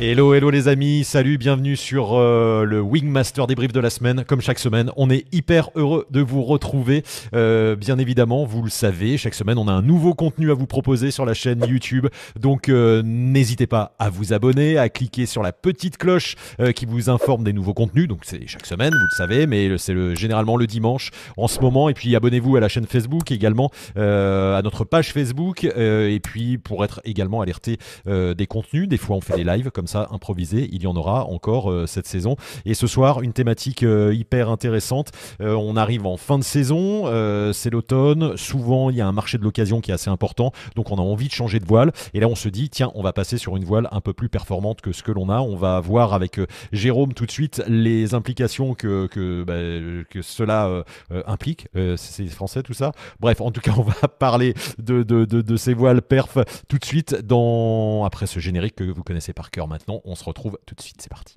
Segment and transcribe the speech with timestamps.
[0.00, 4.24] Hello, hello les amis, salut, bienvenue sur euh, le Wingmaster débrief de la semaine.
[4.24, 7.02] Comme chaque semaine, on est hyper heureux de vous retrouver.
[7.34, 10.68] Euh, bien évidemment, vous le savez, chaque semaine, on a un nouveau contenu à vous
[10.68, 12.06] proposer sur la chaîne YouTube.
[12.38, 16.36] Donc, euh, n'hésitez pas à vous abonner, à cliquer sur la petite cloche
[16.76, 18.06] qui vous informe des nouveaux contenus.
[18.06, 21.58] Donc, c'est chaque semaine, vous le savez, mais c'est le, généralement le dimanche en ce
[21.58, 21.88] moment.
[21.88, 25.64] Et puis, abonnez-vous à la chaîne Facebook également, à notre page Facebook.
[25.64, 29.87] et puis, pour être également alerté des contenus, des fois, on fait des lives comme
[29.88, 30.68] ça improvisé.
[30.72, 32.36] Il y en aura encore euh, cette saison.
[32.64, 35.10] Et ce soir, une thématique euh, hyper intéressante.
[35.40, 37.06] Euh, on arrive en fin de saison,
[37.52, 38.36] c'est l'automne.
[38.36, 40.52] Souvent, il y a un marché de l'occasion qui est assez important.
[40.76, 41.92] Donc, on a envie de changer de voile.
[42.14, 44.28] Et là, on se dit, tiens, on va passer sur une voile un peu plus
[44.28, 45.40] performante que ce que l'on a.
[45.40, 46.40] On va voir avec
[46.72, 50.84] Jérôme tout de suite les implications que, que, bah, que cela
[51.26, 51.68] implique.
[51.96, 52.92] c'est français tout ça?
[53.20, 56.78] Bref, en tout cas, on va parler de, de, de, de ces voiles perf tout
[56.78, 58.04] de suite dans...
[58.04, 61.00] après ce générique que vous connaissez par cœur maintenant on se retrouve tout de suite.
[61.00, 61.36] C'est parti.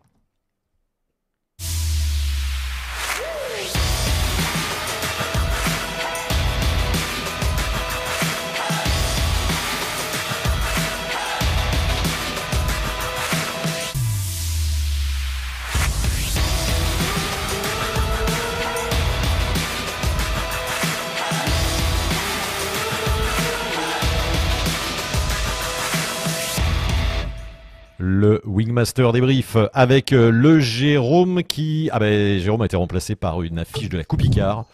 [28.81, 31.89] Le Wingmaster débrief avec euh, le Jérôme qui...
[31.91, 34.65] Ah ben Jérôme a été remplacé par une affiche de la Coupe Icard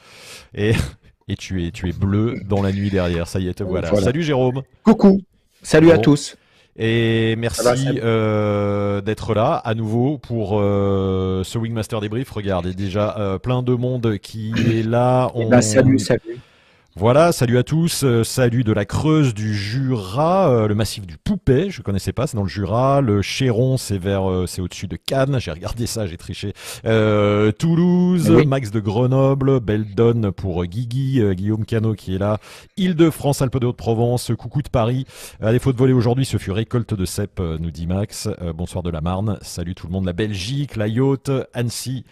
[0.55, 0.73] et,
[1.27, 3.93] et tu, es, tu es bleu dans la nuit derrière, ça y est, te voilà.
[3.95, 5.21] Salut Jérôme Coucou
[5.61, 6.37] Salut à tous
[6.79, 12.29] et merci euh, d'être là à nouveau pour euh, ce Wingmaster débrief.
[12.29, 15.31] Regardez déjà plein de monde qui est là.
[15.35, 16.39] Eh ben, salut, salut.
[16.99, 21.15] Voilà, salut à tous, euh, salut de la Creuse du Jura, euh, le massif du
[21.15, 24.87] Poupet, je connaissais pas, c'est dans le Jura, le Chéron, c'est vers, euh, c'est au-dessus
[24.87, 26.53] de Cannes, j'ai regardé ça, j'ai triché.
[27.59, 32.39] Toulouse, Max de Grenoble, Beldon pour Guigui, Guillaume Cano qui est là,
[32.77, 35.05] Île-de-France, Alpes de Haute-Provence, coucou de Paris.
[35.39, 38.27] À défaut de voler aujourd'hui, ce fut récolte de cèpes, nous dit Max.
[38.55, 42.05] bonsoir de la Marne, salut tout le monde, la Belgique, la Yacht, Annecy.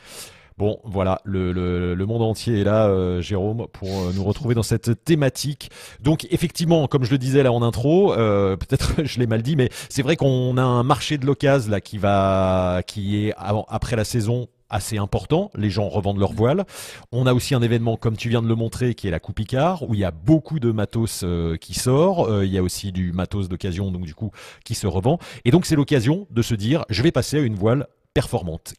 [0.57, 5.03] Bon, voilà, le, monde entier est là, euh, Jérôme, pour euh, nous retrouver dans cette
[5.03, 5.69] thématique.
[5.99, 9.57] Donc, effectivement, comme je le disais là en intro, euh, peut-être je l'ai mal dit,
[9.57, 13.33] mais c'est vrai qu'on a un marché de l'occasion là qui va, qui est
[13.67, 15.51] après la saison assez important.
[15.55, 16.63] Les gens revendent leurs voiles.
[17.11, 19.41] On a aussi un événement, comme tu viens de le montrer, qui est la Coupe
[19.41, 21.25] Icard, où il y a beaucoup de matos
[21.59, 22.43] qui sort.
[22.43, 24.31] il y a aussi du matos d'occasion, donc du coup,
[24.63, 25.19] qui se revend.
[25.43, 28.73] Et donc, c'est l'occasion de se dire, je vais passer à une voile performante.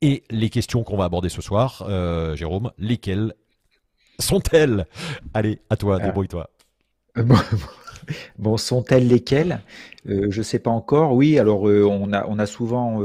[0.00, 3.34] Et les questions qu'on va aborder ce soir, euh, Jérôme, lesquelles
[4.20, 4.86] sont-elles?
[5.34, 6.48] Allez, à toi, euh, débrouille-toi.
[8.38, 9.60] Bon, sont-elles lesquelles?
[10.08, 11.14] Euh, Je sais pas encore.
[11.14, 13.02] Oui, alors on, a, on a souvent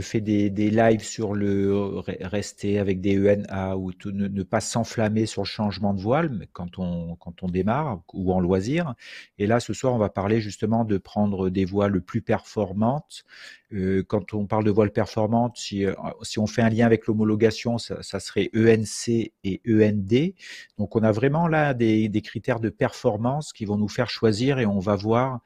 [0.00, 5.26] fait des, des, lives sur le rester avec des ENA ou ne, ne, pas s'enflammer
[5.26, 8.94] sur le changement de voile quand on, quand on démarre ou en loisir.
[9.38, 13.24] Et là, ce soir, on va parler justement de prendre des voiles plus performantes
[13.72, 17.06] euh, quand on parle de voile performante, si, euh, si on fait un lien avec
[17.06, 20.34] l'homologation, ça, ça, serait ENC et END.
[20.78, 24.19] Donc on a vraiment là des, des, critères de performance qui vont nous faire choisir
[24.28, 25.40] et on va voir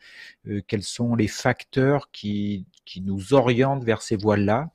[0.49, 4.71] euh, quels sont les facteurs qui, qui nous orientent vers ces voiles-là.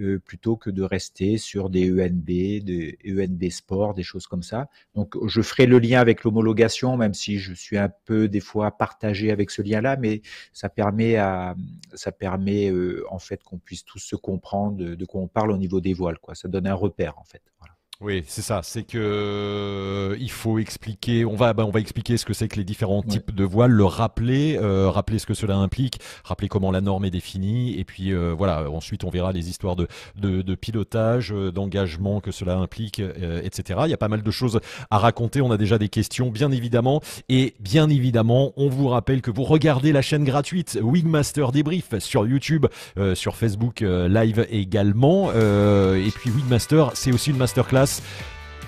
[0.00, 4.68] Euh, plutôt que de rester sur des ENB, des ENB Sport, des choses comme ça.
[4.94, 8.70] Donc je ferai le lien avec l'homologation, même si je suis un peu des fois
[8.70, 10.22] partagé avec ce lien-là, mais
[10.52, 11.56] ça permet à,
[11.94, 15.50] ça permet euh, en fait qu'on puisse tous se comprendre de, de, quoi on parle
[15.50, 16.36] au niveau des voiles, quoi.
[16.36, 17.42] Ça donne un repère en fait.
[17.58, 17.77] Voilà.
[18.00, 18.60] Oui, c'est ça.
[18.62, 21.24] C'est que euh, il faut expliquer.
[21.24, 23.72] On va, bah, on va expliquer ce que c'est que les différents types de voiles,
[23.72, 27.84] le rappeler, euh, rappeler ce que cela implique, rappeler comment la norme est définie, et
[27.84, 28.70] puis euh, voilà.
[28.70, 33.80] Ensuite, on verra les histoires de de, de pilotage, d'engagement que cela implique, etc.
[33.86, 34.60] Il y a pas mal de choses
[34.90, 35.40] à raconter.
[35.40, 39.42] On a déjà des questions, bien évidemment, et bien évidemment, on vous rappelle que vous
[39.42, 42.66] regardez la chaîne gratuite Wingmaster Débrief sur YouTube,
[43.14, 47.87] sur Facebook Live également, et puis Wingmaster, c'est aussi une masterclass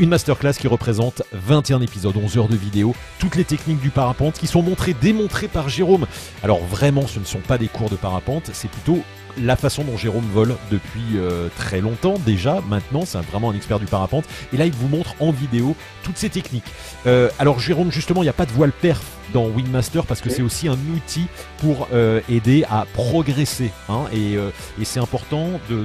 [0.01, 4.39] une masterclass qui représente 21 épisodes, 11 heures de vidéo, toutes les techniques du parapente
[4.39, 6.07] qui sont montrées, démontrées par Jérôme.
[6.43, 9.01] Alors vraiment, ce ne sont pas des cours de parapente, c'est plutôt
[9.39, 12.61] la façon dont Jérôme vole depuis euh, très longtemps déjà.
[12.69, 14.25] Maintenant, c'est vraiment un expert du parapente.
[14.53, 16.71] Et là, il vous montre en vidéo toutes ces techniques.
[17.07, 20.29] Euh, alors, Jérôme, justement, il n'y a pas de voile perf dans Wingmaster parce que
[20.29, 21.27] c'est aussi un outil
[21.59, 23.71] pour euh, aider à progresser.
[23.89, 24.37] Hein, et,
[24.85, 25.85] c'est important de,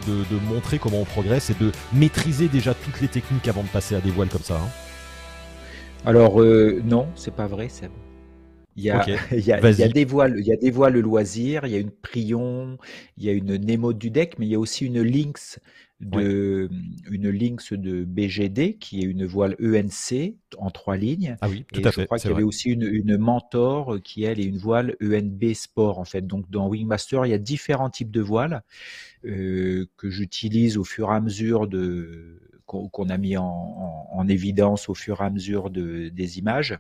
[0.50, 4.02] montrer comment on progresse et de maîtriser déjà toutes les techniques avant de passer à
[4.02, 4.56] des voiles comme ça.
[4.56, 4.70] Hein.
[6.06, 6.42] Alors,
[6.84, 7.92] non, c'est pas vrai, Seb.
[8.78, 10.70] Il y, a, il, y a, il y, a, des voiles, il y a des
[10.70, 12.78] voiles loisirs, il y a une Prion,
[13.16, 15.60] il y a une Nemo du deck, mais il y a aussi une Lynx
[16.02, 16.70] de
[17.10, 21.38] une Lynx de BGD qui est une voile ENC en trois lignes.
[21.40, 22.06] Ah oui, tout et à je fait.
[22.06, 25.98] crois qu'il y avait aussi une, une, Mentor qui elle est une voile ENB Sport
[25.98, 26.28] en fait.
[26.28, 28.62] Donc dans Wingmaster il y a différents types de voiles
[29.24, 34.28] euh, que j'utilise au fur et à mesure de qu'on a mis en, en, en,
[34.28, 36.80] évidence au fur et à mesure de, des images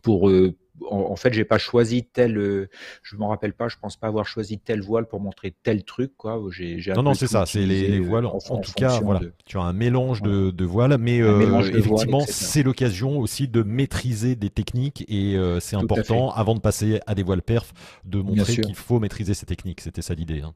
[0.00, 0.56] pour euh,
[0.90, 2.68] en, en, fait j'ai pas choisi tel euh,
[3.02, 6.12] je m'en rappelle pas je pense pas avoir choisi telle voile pour montrer tel truc
[6.16, 6.40] quoi.
[6.50, 9.20] J'ai non non c'est ça c'est les, les, voiles en, en tout cas voilà.
[9.20, 9.32] de...
[9.44, 14.34] tu as un mélange de, de voiles mais euh, effectivement c'est l'occasion aussi de maîtriser
[14.34, 17.72] des techniques et euh, c'est important avant de passer à des voiles perf
[18.04, 19.80] de montrer qu'il faut maîtriser ces techniques.
[19.80, 20.54] C'était ça l'idée hein.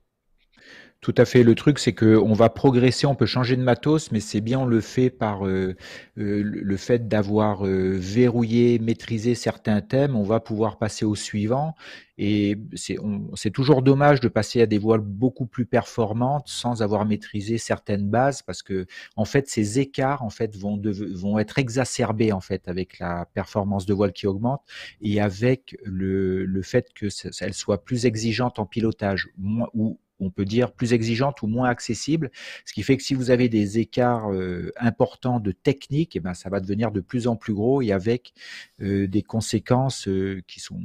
[1.02, 1.42] Tout à fait.
[1.44, 4.66] Le truc, c'est qu'on va progresser, on peut changer de matos, mais c'est bien on
[4.66, 5.76] le fait par euh,
[6.18, 10.16] euh, le fait d'avoir euh, verrouillé, maîtrisé certains thèmes.
[10.16, 11.74] On va pouvoir passer au suivant.
[12.18, 17.58] Et c'est toujours dommage de passer à des voiles beaucoup plus performantes sans avoir maîtrisé
[17.58, 22.32] certaines bases, parce que en fait, ces écarts en fait vont, de, vont être exacerbés
[22.32, 24.62] en fait avec la performance de voile qui augmente
[25.02, 27.08] et avec le, le fait que
[27.42, 29.28] elle soit plus exigeante en pilotage
[29.74, 32.30] ou on peut dire plus exigeante ou moins accessible,
[32.64, 36.34] ce qui fait que si vous avez des écarts euh, importants de technique, eh ben
[36.34, 38.32] ça va devenir de plus en plus gros et avec
[38.80, 40.80] euh, des conséquences euh, qui sont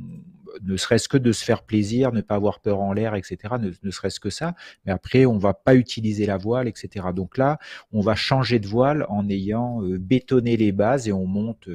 [0.64, 3.38] ne serait-ce que de se faire plaisir, ne pas avoir peur en l'air, etc.
[3.60, 4.54] Ne, ne serait-ce que ça.
[4.86, 7.06] Mais après, on va pas utiliser la voile, etc.
[7.16, 7.58] Donc là,
[7.94, 11.70] on va changer de voile en ayant bétonné les bases et on monte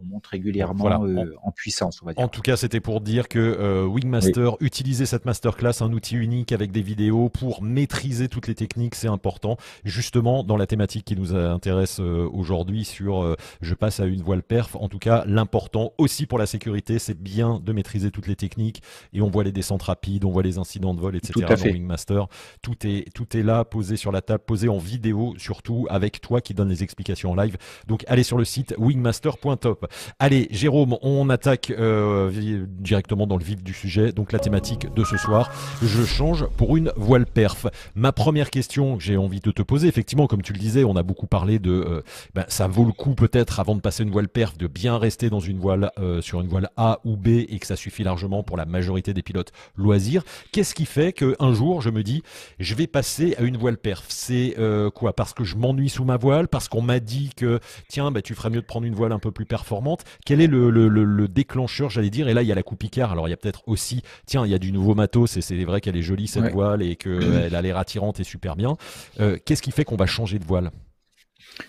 [0.00, 1.00] on monte régulièrement voilà.
[1.00, 2.00] euh, en, en, puissance.
[2.02, 2.22] On va dire.
[2.22, 4.66] En tout cas, c'était pour dire que euh, Wingmaster oui.
[4.66, 9.08] utilisait cette masterclass, un outil unique avec des vidéos pour maîtriser toutes les techniques, c'est
[9.08, 9.56] important.
[9.84, 14.22] Justement, dans la thématique qui nous intéresse euh, aujourd'hui sur euh, je passe à une
[14.22, 18.26] voile perf, en tout cas, l'important aussi pour la sécurité, c'est bien de maîtriser toutes
[18.26, 18.82] les techniques
[19.12, 21.32] et on voit les descentes rapides, on voit les incidents de vol, etc.
[21.32, 21.68] Tout à fait.
[21.70, 22.26] dans Wingmaster.
[22.62, 26.40] Tout est, tout est là, posé sur la table, posé en vidéo, surtout avec toi
[26.40, 27.56] qui donne les explications en live.
[27.86, 29.85] Donc, allez sur le site wingmaster.top.
[30.18, 32.30] Allez, Jérôme, on attaque euh,
[32.66, 34.12] directement dans le vif du sujet.
[34.12, 35.50] Donc la thématique de ce soir,
[35.82, 37.66] je change pour une voile perf.
[37.94, 40.96] Ma première question que j'ai envie de te poser, effectivement, comme tu le disais, on
[40.96, 42.02] a beaucoup parlé de, euh,
[42.34, 45.30] ben, ça vaut le coup peut-être avant de passer une voile perf de bien rester
[45.30, 48.42] dans une voile euh, sur une voile A ou B et que ça suffit largement
[48.42, 50.22] pour la majorité des pilotes loisirs.
[50.52, 52.22] Qu'est-ce qui fait que un jour je me dis,
[52.58, 54.04] je vais passer à une voile perf?
[54.08, 54.56] C'est
[54.94, 55.12] quoi?
[55.14, 56.48] Parce que je m'ennuie sous ma voile?
[56.48, 59.18] Parce qu'on m'a dit que tiens, ben, tu ferais mieux de prendre une voile un
[59.18, 59.75] peu plus performante?
[60.24, 62.28] Quel est le, le, le, le déclencheur, j'allais dire?
[62.28, 63.12] Et là, il y a la coupe Picard.
[63.12, 65.62] Alors, il y a peut-être aussi, tiens, il y a du nouveau matos et c'est
[65.64, 66.50] vrai qu'elle est jolie cette ouais.
[66.50, 68.76] voile et qu'elle a l'air attirante et super bien.
[69.20, 70.70] Euh, Qu'est-ce qui fait qu'on va changer de voile?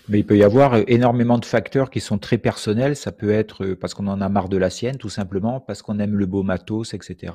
[0.08, 2.96] Mais il peut y avoir euh, énormément de facteurs qui sont très personnels.
[2.96, 5.82] Ça peut être euh, parce qu'on en a marre de la sienne, tout simplement, parce
[5.82, 7.34] qu'on aime le beau matos, etc.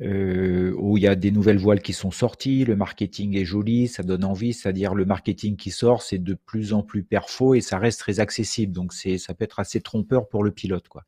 [0.00, 3.88] Euh, où il y a des nouvelles voiles qui sont sorties, le marketing est joli,
[3.88, 4.52] ça donne envie.
[4.52, 8.20] C'est-à-dire le marketing qui sort, c'est de plus en plus perfo et ça reste très
[8.20, 8.72] accessible.
[8.72, 11.04] Donc c'est, ça peut être assez trompeur pour le pilote, quoi.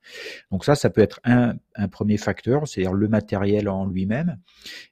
[0.51, 4.39] Donc ça, ça peut être un, un premier facteur, c'est-à-dire le matériel en lui-même.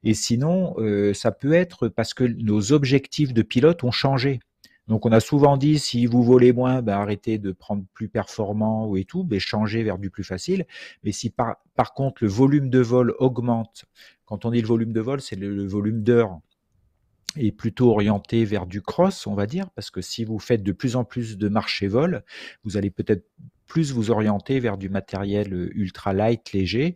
[0.05, 4.41] Et sinon, euh, ça peut être parce que nos objectifs de pilote ont changé.
[4.89, 8.87] Donc on a souvent dit si vous volez moins, ben, arrêtez de prendre plus performant
[8.87, 10.67] ou et tout, ben, changez vers du plus facile.
[11.05, 13.85] Mais si par, par contre le volume de vol augmente,
[14.25, 16.41] quand on dit le volume de vol, c'est le, le volume d'heures
[17.37, 20.73] est plutôt orienté vers du cross, on va dire, parce que si vous faites de
[20.73, 22.25] plus en plus de marché vol,
[22.65, 23.25] vous allez peut-être
[23.67, 26.95] plus vous orienter vers du matériel ultra light, léger.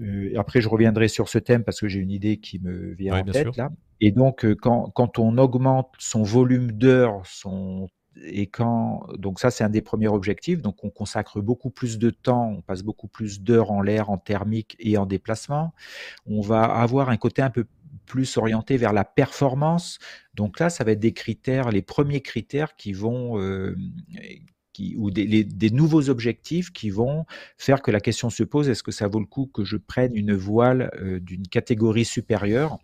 [0.00, 3.20] Euh, après, je reviendrai sur ce thème parce que j'ai une idée qui me vient
[3.20, 3.52] en tête sûr.
[3.56, 3.70] là.
[4.00, 7.88] Et donc, quand, quand on augmente son volume d'heures, son
[8.24, 10.62] et quand donc ça c'est un des premiers objectifs.
[10.62, 14.18] Donc on consacre beaucoup plus de temps, on passe beaucoup plus d'heures en l'air, en
[14.18, 15.74] thermique et en déplacement.
[16.26, 17.66] On va avoir un côté un peu
[18.06, 19.98] plus orienté vers la performance.
[20.34, 23.76] Donc là, ça va être des critères, les premiers critères qui vont euh,
[24.76, 27.24] qui, ou des, les, des, nouveaux objectifs qui vont
[27.56, 30.14] faire que la question se pose est-ce que ça vaut le coup que je prenne
[30.14, 32.78] une voile euh, d'une catégorie supérieure?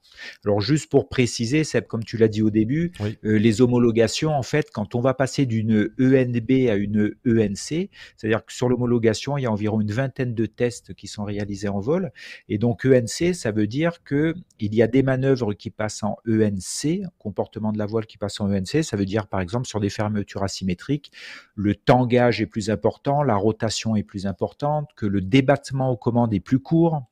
[0.46, 3.18] Alors juste pour préciser, Seb, comme tu l'as dit au début, oui.
[3.24, 8.46] euh, les homologations, en fait, quand on va passer d'une ENB à une ENC, c'est-à-dire
[8.46, 11.80] que sur l'homologation, il y a environ une vingtaine de tests qui sont réalisés en
[11.80, 12.10] vol,
[12.48, 16.16] et donc ENC, ça veut dire que il y a des manœuvres qui passent en
[16.26, 19.78] ENC, comportement de la voile qui passe en ENC, ça veut dire par exemple sur
[19.78, 21.12] des fermetures asymétriques,
[21.54, 26.32] le tangage est plus important, la rotation est plus importante, que le débattement aux commandes
[26.34, 27.02] est plus court.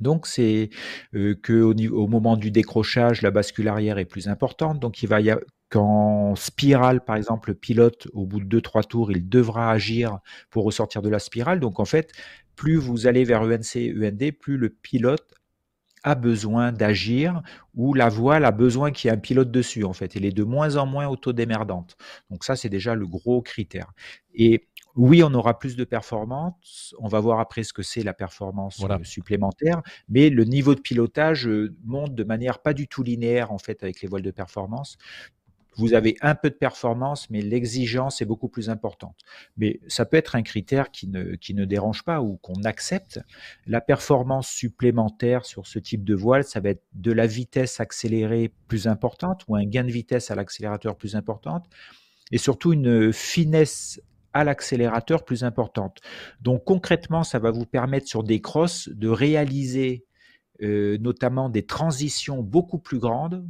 [0.00, 0.70] Donc c'est
[1.14, 4.80] euh, que au, moment du décrochage, la bascule arrière est plus importante.
[4.80, 8.60] Donc il va y avoir qu'en spirale, par exemple, le pilote, au bout de deux
[8.60, 10.18] trois tours, il devra agir
[10.50, 11.60] pour ressortir de la spirale.
[11.60, 12.12] Donc en fait,
[12.56, 15.31] plus vous allez vers ENC, END, plus le pilote
[16.04, 17.42] a besoin d'agir
[17.74, 20.16] ou la voile a besoin qu'il y ait un pilote dessus en fait.
[20.16, 21.96] Elle est de moins en moins autodémerdante.
[22.30, 23.92] Donc ça c'est déjà le gros critère.
[24.34, 26.94] Et oui, on aura plus de performance.
[26.98, 29.80] On va voir après ce que c'est la performance euh, supplémentaire.
[30.08, 33.82] Mais le niveau de pilotage euh, monte de manière pas du tout linéaire en fait
[33.82, 34.98] avec les voiles de performance
[35.76, 39.16] vous avez un peu de performance, mais l'exigence est beaucoup plus importante.
[39.56, 43.20] Mais ça peut être un critère qui ne, qui ne dérange pas ou qu'on accepte.
[43.66, 48.52] La performance supplémentaire sur ce type de voile, ça va être de la vitesse accélérée
[48.68, 51.66] plus importante ou un gain de vitesse à l'accélérateur plus importante
[52.30, 54.00] et surtout une finesse
[54.32, 55.98] à l'accélérateur plus importante.
[56.40, 60.04] Donc concrètement, ça va vous permettre sur des crosses de réaliser
[60.62, 63.46] euh, notamment des transitions beaucoup plus grandes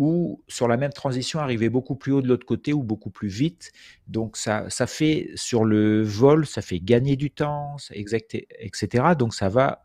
[0.00, 3.28] ou sur la même transition arriver beaucoup plus haut de l'autre côté ou beaucoup plus
[3.28, 3.70] vite.
[4.08, 9.04] Donc ça, ça fait sur le vol, ça fait gagner du temps, etc.
[9.18, 9.84] Donc ça va,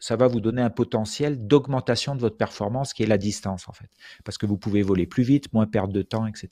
[0.00, 3.72] ça va vous donner un potentiel d'augmentation de votre performance qui est la distance en
[3.72, 3.88] fait,
[4.24, 6.48] parce que vous pouvez voler plus vite, moins perdre de temps, etc.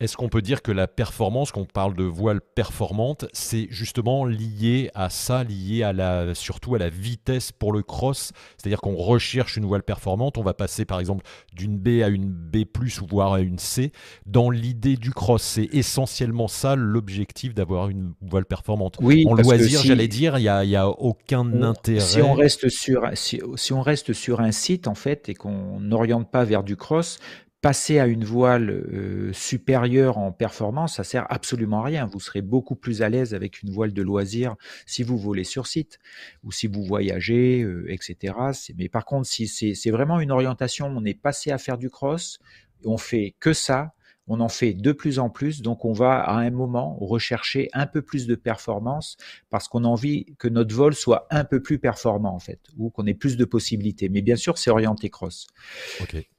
[0.00, 4.26] Est-ce qu'on peut dire que la performance, quand on parle de voile performante, c'est justement
[4.26, 8.30] lié à ça, lié à la, surtout à la vitesse pour le cross?
[8.56, 12.28] C'est-à-dire qu'on recherche une voile performante, on va passer par exemple d'une B à une
[12.28, 12.58] B+,
[13.02, 13.90] ou voire à une C.
[14.24, 18.98] Dans l'idée du cross, c'est essentiellement ça l'objectif d'avoir une voile performante.
[19.00, 21.98] Oui, en loisir, j'allais dire, il n'y a, y a, aucun intérêt.
[21.98, 25.80] Si on, reste sur, si, si on reste sur un site, en fait, et qu'on
[25.80, 27.18] n'oriente pas vers du cross,
[27.60, 32.06] passer à une voile euh, supérieure en performance, ça sert absolument à rien.
[32.06, 34.54] Vous serez beaucoup plus à l'aise avec une voile de loisir
[34.86, 35.98] si vous volez sur site
[36.44, 38.34] ou si vous voyagez, euh, etc.
[38.76, 42.38] Mais par contre, si c'est vraiment une orientation, on est passé à faire du cross,
[42.84, 43.92] on fait que ça,
[44.28, 47.86] on en fait de plus en plus, donc on va à un moment rechercher un
[47.86, 49.16] peu plus de performance
[49.50, 52.90] parce qu'on a envie que notre vol soit un peu plus performant en fait, ou
[52.90, 54.08] qu'on ait plus de possibilités.
[54.08, 55.46] Mais bien sûr, c'est orienté cross.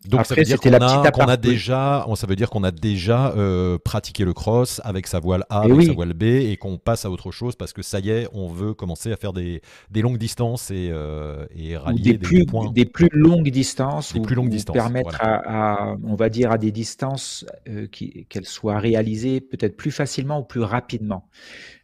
[0.06, 3.78] Donc ça veut dire qu'on a, a, déjà, ça veut dire qu'on a déjà euh,
[3.78, 7.06] pratiqué le cross avec sa voile A, eh avec sa voile B, et qu'on passe
[7.06, 9.62] à autre chose parce que ça y est, on veut commencer à faire des,
[9.96, 12.72] longues distances et, euh, et rallier des, plus, points.
[12.72, 16.72] Des plus longues distances, des plus longues distances, permettre à, on va dire, à des
[16.72, 21.28] distances euh, euh, qu'elle soit réalisée peut-être plus facilement ou plus rapidement.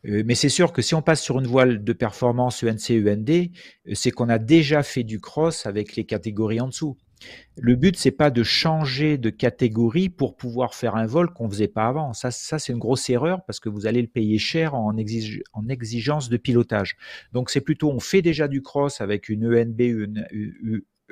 [0.05, 3.29] Euh, mais c'est sûr que si on passe sur une voile de performance ENC, END,
[3.29, 6.97] euh, c'est qu'on a déjà fait du cross avec les catégories en dessous.
[7.57, 11.67] Le but, c'est pas de changer de catégorie pour pouvoir faire un vol qu'on faisait
[11.67, 12.13] pas avant.
[12.13, 15.69] Ça, ça c'est une grosse erreur parce que vous allez le payer cher en, en
[15.69, 16.97] exigence de pilotage.
[17.31, 20.27] Donc, c'est plutôt, on fait déjà du cross avec une ENB, une,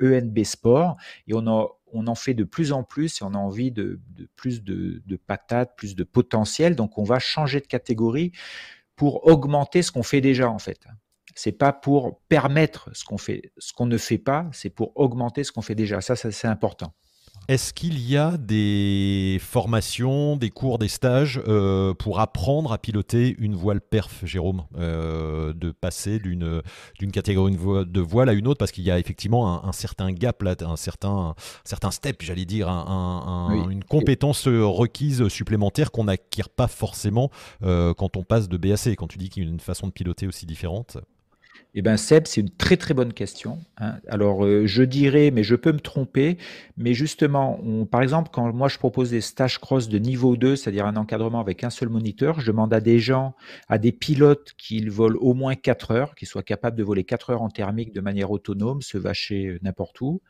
[0.00, 3.34] ENB e Sport et on a on en fait de plus en plus et on
[3.34, 4.00] a envie de,
[4.36, 6.76] plus de, patates, plus de potentiel.
[6.76, 8.32] Donc on va changer de catégorie
[8.96, 10.80] pour augmenter ce qu'on fait déjà en fait.
[11.34, 15.74] C'est pas pour permettre ce qu'on ne fait pas, c'est pour augmenter ce qu'on fait
[15.74, 16.00] déjà.
[16.00, 16.94] Ça c'est important.
[17.46, 23.36] Est-ce qu'il y a des formations, des cours, des stages euh, pour apprendre à piloter
[23.38, 26.62] une voile perf, Jérôme euh, De passer d'une,
[26.98, 28.58] d'une catégorie de voile à une autre?
[28.58, 31.34] Parce qu'il y a effectivement un, certain gap, là, un certain,
[31.64, 37.30] certain step, j'allais dire, une compétence requise supplémentaire qu'on n'acquiert pas forcément
[37.62, 38.96] euh, quand on passe de BAC.
[38.96, 40.96] Quand tu dis qu'il y a une façon de piloter aussi différente
[41.76, 43.58] eh bien, Seb, c'est une très très bonne question.
[43.78, 43.96] Hein.
[44.06, 46.38] Alors, euh, je dirais, mais je peux me tromper,
[46.76, 47.58] mais justement,
[47.90, 51.40] par exemple, quand moi je propose des stages cross de niveau 2, c'est-à-dire un encadrement
[51.40, 53.34] avec un seul moniteur, je demande à des gens,
[53.68, 57.30] à des pilotes qu'ils volent au moins 4 heures, qu'ils soient capables de voler 4
[57.30, 60.22] heures en thermique de manière autonome, se vacher euh, n'importe où.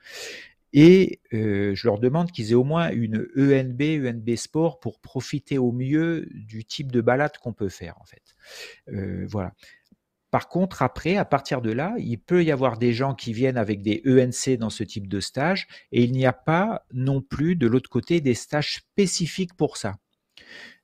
[0.72, 5.58] Et euh, je leur demande qu'ils aient au moins une ENB, ENB Sport pour profiter
[5.58, 9.26] au mieux du type de balade qu'on peut faire en fait.
[9.28, 9.52] voilà.
[10.34, 13.56] Par contre, après, à partir de là, il peut y avoir des gens qui viennent
[13.56, 17.54] avec des ENC dans ce type de stage et il n'y a pas non plus
[17.54, 19.94] de l'autre côté des stages spécifiques pour ça.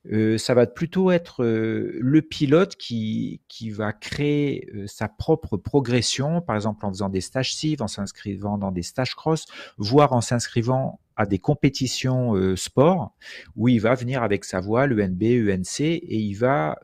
[0.09, 3.41] Euh, ça va plutôt être euh, le pilote qui,
[3.71, 8.57] va créer euh, sa propre progression, par exemple en faisant des stages CIV, en s'inscrivant
[8.57, 13.17] dans des stages cross, voire en s'inscrivant à des compétitions sport,
[13.57, 16.79] où il va venir avec sa voile ENB, ENC, et il va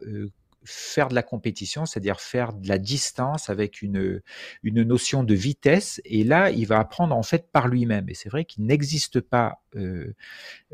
[0.68, 4.22] faire de la compétition, c'est-à-dire faire de la distance avec une,
[4.64, 6.02] une notion de vitesse.
[6.06, 8.10] Et là, il va apprendre en fait par lui-même.
[8.10, 10.14] Et c'est vrai qu'il n'existe pas, euh,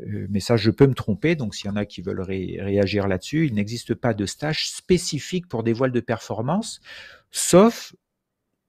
[0.00, 1.36] euh, mais ça, je peux me tromper.
[1.36, 5.48] Donc, s'il y en a qui veulent réagir là-dessus, il n'existe pas de stage spécifique
[5.48, 6.80] pour des voiles de performance,
[7.30, 7.94] sauf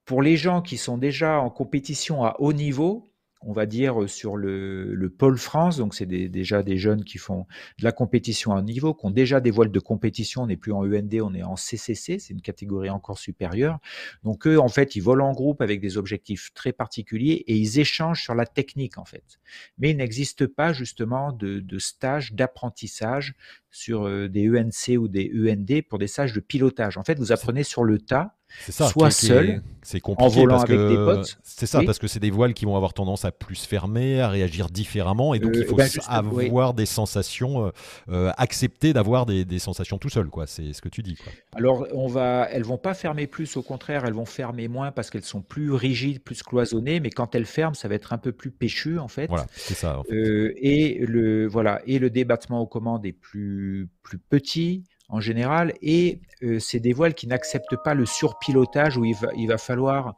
[0.06, 3.10] pour les gens qui sont déjà en compétition à haut niveau
[3.46, 5.78] on va dire, sur le, le pôle France.
[5.78, 7.46] Donc, c'est déjà des jeunes qui font
[7.80, 10.44] de la compétition à un niveau, qui ont déjà des voiles de compétition.
[10.44, 12.20] On n'est plus en UND, on est en CCC.
[12.20, 13.80] C'est une catégorie encore supérieure.
[14.24, 17.80] Donc, eux, en fait, ils volent en groupe avec des objectifs très particuliers et ils
[17.80, 19.40] échangent sur la technique, en fait.
[19.78, 23.36] Mais il n'existe pas, justement, de, de stage d'apprentissage
[23.70, 26.98] sur euh, des ENC ou des END pour des stages de pilotage.
[26.98, 28.35] En fait, vous apprenez sur le tas
[28.70, 31.38] ça, soit seul, c'est compliqué en volant avec des potes.
[31.44, 34.30] C'est ça, parce que c'est des voiles qui vont avoir tendance à plus fermer, à
[34.30, 37.72] réagir différemment, et donc euh, il faut ben, avoir des sensations, euh,
[38.10, 40.48] euh, accepter d'avoir des, des, sensations tout seul, quoi.
[40.48, 41.16] C'est ce que tu dis.
[41.16, 41.32] Quoi.
[41.56, 45.10] Alors, on va, elles vont pas fermer plus, au contraire, elles vont fermer moins parce
[45.10, 48.32] qu'elles sont plus rigides, plus cloisonnées, mais quand elles ferment, ça va être un peu
[48.32, 49.28] plus péchu, en fait.
[49.28, 50.00] Voilà, c'est ça.
[50.00, 50.54] En fait.
[50.58, 56.22] et le voilà, et le débattement aux commandes est plus plus petit en général, et
[56.44, 60.16] euh, c'est des voiles qui n'acceptent pas le surpilotage où il va, il va falloir,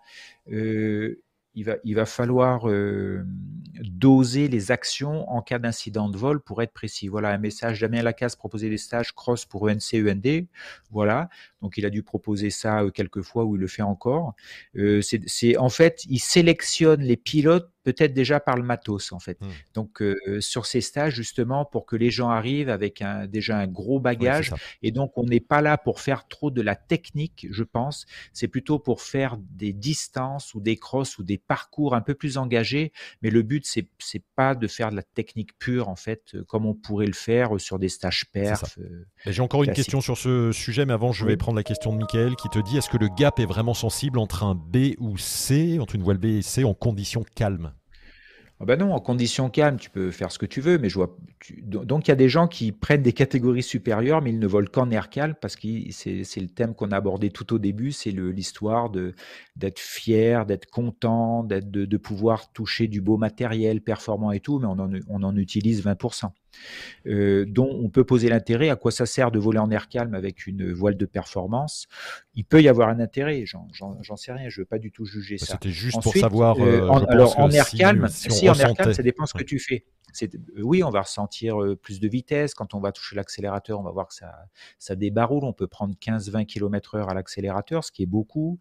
[0.52, 1.22] euh,
[1.56, 3.24] il va, il va falloir euh,
[3.82, 7.08] doser les actions en cas d'incident de vol pour être précis.
[7.08, 7.82] Voilà un message.
[7.82, 10.48] Damien Lacasse proposait des stages cross pour ENC, END.
[10.92, 11.30] Voilà.
[11.62, 14.36] Donc il a dû proposer ça quelques fois où il le fait encore.
[15.02, 19.40] c'est en fait, il sélectionne les pilotes peut-être déjà par le matos en fait.
[19.40, 19.48] Mmh.
[19.74, 23.68] Donc euh, sur ces stages justement pour que les gens arrivent avec un, déjà un
[23.68, 27.64] gros bagage et donc on n'est pas là pour faire trop de la technique, je
[27.64, 28.06] pense.
[28.34, 32.38] C'est plutôt pour faire des distances ou des crosses ou des parcours un peu plus
[32.38, 32.92] engagés.
[33.22, 36.44] Mais le but c'est c'est pas de faire de la technique pure en fait euh,
[36.44, 38.78] comme on pourrait le faire euh, sur des stages perf.
[39.26, 42.00] J'ai encore une question sur ce sujet, mais avant je vais prendre la question de
[42.00, 45.18] Michael qui te dit est-ce que le gap est vraiment sensible entre un B ou
[45.18, 47.72] C, entre une voile B et C en conditions calmes?
[48.60, 50.96] Ah ben non, en conditions calmes, tu peux faire ce que tu veux, mais je
[50.96, 51.16] vois.
[51.62, 54.70] Donc il y a des gens qui prennent des catégories supérieures, mais ils ne volent
[54.72, 58.10] qu'en air calme parce que c'est le thème qu'on a abordé tout au début, c'est
[58.10, 58.90] l'histoire
[59.56, 64.80] d'être fier, d'être content, de, pouvoir toucher du beau matériel performant et tout, mais on
[64.80, 66.32] en, on en utilise 20%.
[67.08, 68.70] Euh, dont on peut poser l'intérêt.
[68.70, 71.88] À quoi ça sert de voler en air calme avec une voile de performance
[72.36, 75.06] Il peut y avoir un intérêt, j'en sais rien, je ne veux pas du tout
[75.06, 75.54] juger ça.
[75.54, 76.60] C'était juste pour savoir.
[76.60, 79.60] Euh, euh, alors en air calme, si, en air calme, ça dépend ce que tu
[79.60, 79.86] fais.
[80.22, 80.28] Euh,
[80.64, 82.54] oui, on va ressentir euh, plus de vitesse.
[82.54, 84.34] Quand on va toucher l'accélérateur, on va voir que ça,
[84.80, 85.44] ça débaroule.
[85.44, 88.60] On peut prendre 15-20 km heure à l'accélérateur, ce qui est beaucoup.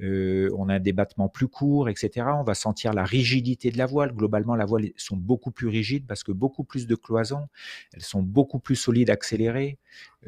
[0.00, 2.26] Euh, on a un débattement plus court, etc.
[2.34, 4.12] On va sentir la rigidité de la voile.
[4.12, 7.48] Globalement, la voile sont beaucoup plus rigides parce que beaucoup plus de cloisons.
[7.92, 9.78] Elles sont beaucoup plus solides accélérées.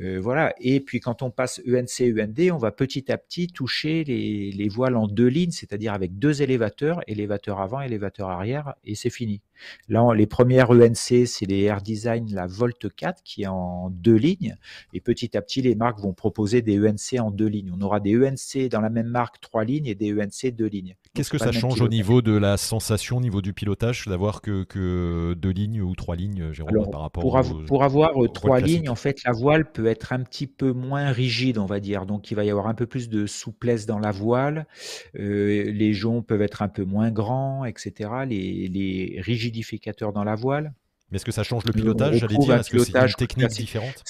[0.00, 0.54] Euh, voilà.
[0.60, 4.68] Et puis quand on passe ENC, END, on va petit à petit toucher les, les
[4.68, 9.40] voiles en deux lignes, c'est-à-dire avec deux élévateurs, élévateur avant, élévateur arrière, et c'est fini.
[9.88, 14.16] Là, les premières ENC, c'est les Air Design, la Volt 4, qui est en deux
[14.16, 14.56] lignes.
[14.92, 17.72] Et petit à petit, les marques vont proposer des ENC en deux lignes.
[17.76, 20.94] On aura des ENC dans la même marque, trois lignes, et des ENC deux lignes.
[21.14, 24.64] Qu'est-ce que ça change au niveau de la sensation, au niveau du pilotage, d'avoir que,
[24.64, 28.88] que, deux lignes ou trois lignes, Jérôme, par rapport pour, pour avoir euh, trois lignes,
[28.88, 32.06] en fait, la voile peut être un petit peu moins rigide, on va dire.
[32.06, 34.66] Donc, il va y avoir un peu plus de souplesse dans la voile.
[35.18, 38.10] Euh, les joncs peuvent être un peu moins grands, etc.
[38.28, 40.72] Les, les rigidificateurs dans la voile.
[41.10, 44.04] Mais est-ce que ça change le pilotage J'allais dire, est-ce que c'est une technique différente?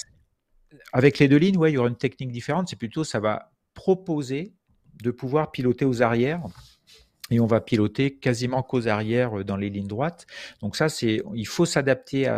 [0.93, 2.67] Avec les deux lignes, ouais, il y aura une technique différente.
[2.69, 4.53] C'est plutôt, ça va proposer
[5.03, 6.41] de pouvoir piloter aux arrières
[7.29, 10.25] et on va piloter quasiment qu'aux arrières euh, dans les lignes droites.
[10.61, 12.29] Donc ça, c'est, il faut s'adapter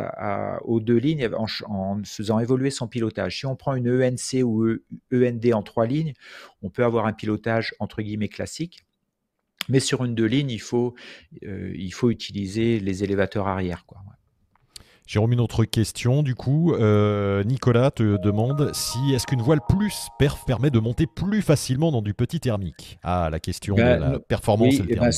[0.63, 1.30] aux deux lignes
[1.67, 3.39] en, faisant évoluer son pilotage.
[3.39, 4.65] Si on prend une ENC ou
[5.13, 6.13] END e en trois lignes,
[6.62, 8.86] on peut avoir un pilotage entre guillemets classique.
[9.67, 10.95] Mais sur une deux lignes, il faut,
[11.43, 13.86] euh, il faut utiliser les élévateurs arrière.
[13.86, 13.99] Quoi.
[15.10, 16.22] Jérôme, une autre question.
[16.22, 16.76] Du coup.
[16.76, 21.91] Euh, Nicolas te demande si est-ce qu'une voile plus perf permet de monter plus facilement
[21.91, 25.15] dans du petit thermique Ah, la question de ben, la performance et le thermique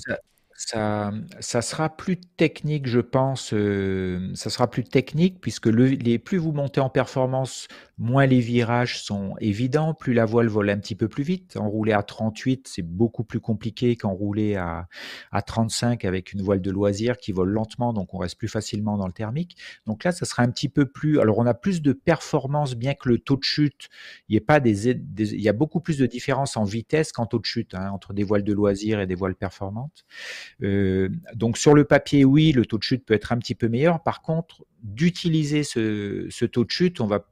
[0.68, 3.52] ça, ça sera plus technique, je pense.
[3.52, 8.42] Euh, ça sera plus technique puisque le, les, plus vous montez en performance, moins les
[8.42, 11.58] virages sont évidents, plus la voile vole un petit peu plus vite.
[11.58, 14.88] Enrouler à 38, c'est beaucoup plus compliqué qu'enrouler à,
[15.32, 18.98] à 35 avec une voile de loisir qui vole lentement, donc on reste plus facilement
[18.98, 19.58] dans le thermique.
[19.88, 21.20] Donc là, ça sera un petit peu plus.
[21.20, 23.90] Alors on a plus de performance, bien que le taux de chute,
[24.30, 27.26] il y ait pas des, il y a beaucoup plus de différence en vitesse qu'en
[27.26, 30.06] taux de chute hein, entre des voiles de loisir et des voiles performantes.
[30.64, 33.68] Euh, donc sur le papier, oui, le taux de chute peut être un petit peu
[33.68, 34.02] meilleur.
[34.04, 37.26] Par contre, d'utiliser ce, taux de chute, on va,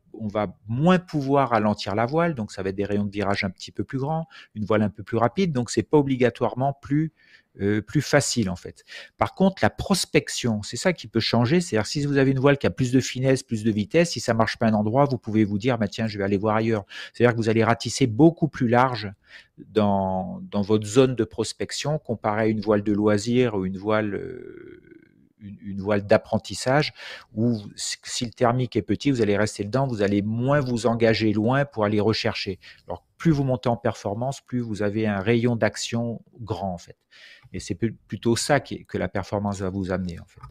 [0.68, 3.72] moins pouvoir ralentir la voile, donc ça va être des rayons de virage un petit
[3.72, 7.14] peu plus grands, une voile un peu plus rapide, donc c'est pas obligatoirement plus
[7.60, 8.84] euh, plus facile en fait.
[9.18, 11.62] Par contre, la prospection, c'est ça qui peut changer.
[11.62, 14.20] C'est-à-dire si vous avez une voile qui a plus de finesse, plus de vitesse, si
[14.20, 16.38] ça marche pas à un endroit, vous pouvez vous dire, bah, tiens, je vais aller
[16.38, 16.86] voir ailleurs.
[17.12, 19.12] C'est-à-dire que vous allez ratisser beaucoup plus large
[19.58, 24.14] dans, dans votre zone de prospection comparé à une voile de loisir ou une voile
[24.14, 24.90] euh,
[25.42, 26.94] une, voile d'apprentissage
[27.34, 31.34] où si le thermique est petit, vous allez rester dedans, vous allez moins vous engager
[31.34, 32.60] loin pour aller rechercher.
[32.88, 36.98] Alors plus vous montez en performance, plus vous avez un rayon d'action grand en fait.
[37.54, 40.42] Et c'est plutôt ça que la performance va vous amener en fait.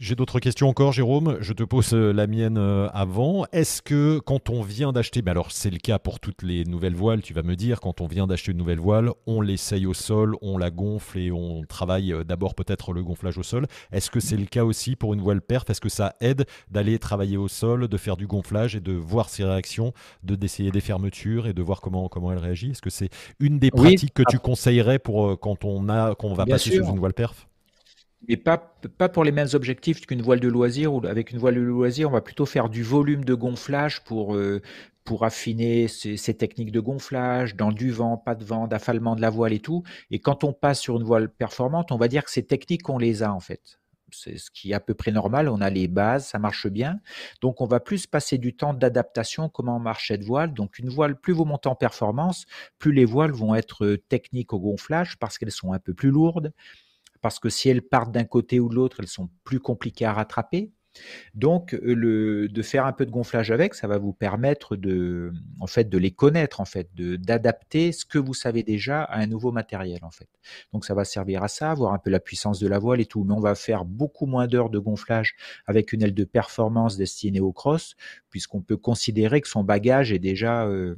[0.00, 1.36] J'ai d'autres questions encore, Jérôme.
[1.40, 3.46] Je te pose euh, la mienne euh, avant.
[3.52, 6.96] Est-ce que quand on vient d'acheter, ben alors c'est le cas pour toutes les nouvelles
[6.96, 9.94] voiles, tu vas me dire, quand on vient d'acheter une nouvelle voile, on l'essaye au
[9.94, 13.66] sol, on la gonfle et on travaille euh, d'abord peut-être le gonflage au sol.
[13.92, 16.98] Est-ce que c'est le cas aussi pour une voile perf Est-ce que ça aide d'aller
[16.98, 19.92] travailler au sol, de faire du gonflage et de voir ses réactions,
[20.24, 22.72] de d'essayer des fermetures et de voir comment, comment elle réagit?
[22.72, 26.34] Est-ce que c'est une des pratiques que tu conseillerais pour quand on, a, quand on
[26.34, 27.46] va passer sur une voile perf?
[28.28, 28.58] Mais pas,
[28.98, 30.94] pas pour les mêmes objectifs qu'une voile de loisir.
[30.94, 34.34] Ou avec une voile de loisir, on va plutôt faire du volume de gonflage pour,
[34.34, 34.62] euh,
[35.04, 39.30] pour affiner ces, techniques de gonflage, dans du vent, pas de vent, d'affalement de la
[39.30, 39.82] voile et tout.
[40.10, 42.98] Et quand on passe sur une voile performante, on va dire que ces techniques, on
[42.98, 43.78] les a en fait.
[44.10, 45.48] C'est ce qui est à peu près normal.
[45.48, 47.00] On a les bases, ça marche bien.
[47.42, 50.54] Donc, on va plus passer du temps d'adaptation, comment marche cette voile.
[50.54, 52.46] Donc, une voile, plus vous montez en performance,
[52.78, 56.52] plus les voiles vont être techniques au gonflage parce qu'elles sont un peu plus lourdes,
[57.24, 60.12] parce que si elles partent d'un côté ou de l'autre, elles sont plus compliquées à
[60.12, 60.74] rattraper.
[61.32, 65.66] Donc, euh, de faire un peu de gonflage avec, ça va vous permettre de, en
[65.66, 69.52] fait, de les connaître, en fait, d'adapter ce que vous savez déjà à un nouveau
[69.52, 70.28] matériel, en fait.
[70.74, 73.06] Donc, ça va servir à ça, voir un peu la puissance de la voile et
[73.06, 73.24] tout.
[73.24, 75.34] Mais on va faire beaucoup moins d'heures de gonflage
[75.64, 77.96] avec une aile de performance destinée au cross,
[78.28, 80.94] puisqu'on peut considérer que son bagage est déjà euh.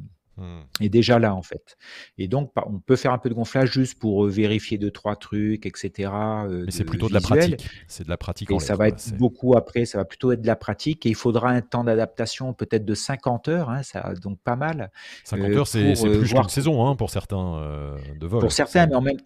[0.81, 1.77] Est déjà là en fait.
[2.19, 5.17] Et donc on peut faire un peu de gonflage juste pour euh, vérifier deux trois
[5.17, 6.11] trucs, etc.
[6.13, 7.69] Euh, Mais c'est plutôt de la pratique.
[7.89, 8.51] C'est de la pratique.
[8.51, 11.07] Et ça va être beaucoup après, ça va plutôt être de la pratique.
[11.07, 14.91] Et il faudra un temps d'adaptation peut-être de 50 heures, hein, ça donc pas mal.
[15.25, 18.41] 50 euh, heures, c'est plus qu'une saison hein, pour certains de vol.
[18.41, 19.19] Pour certains, mais en même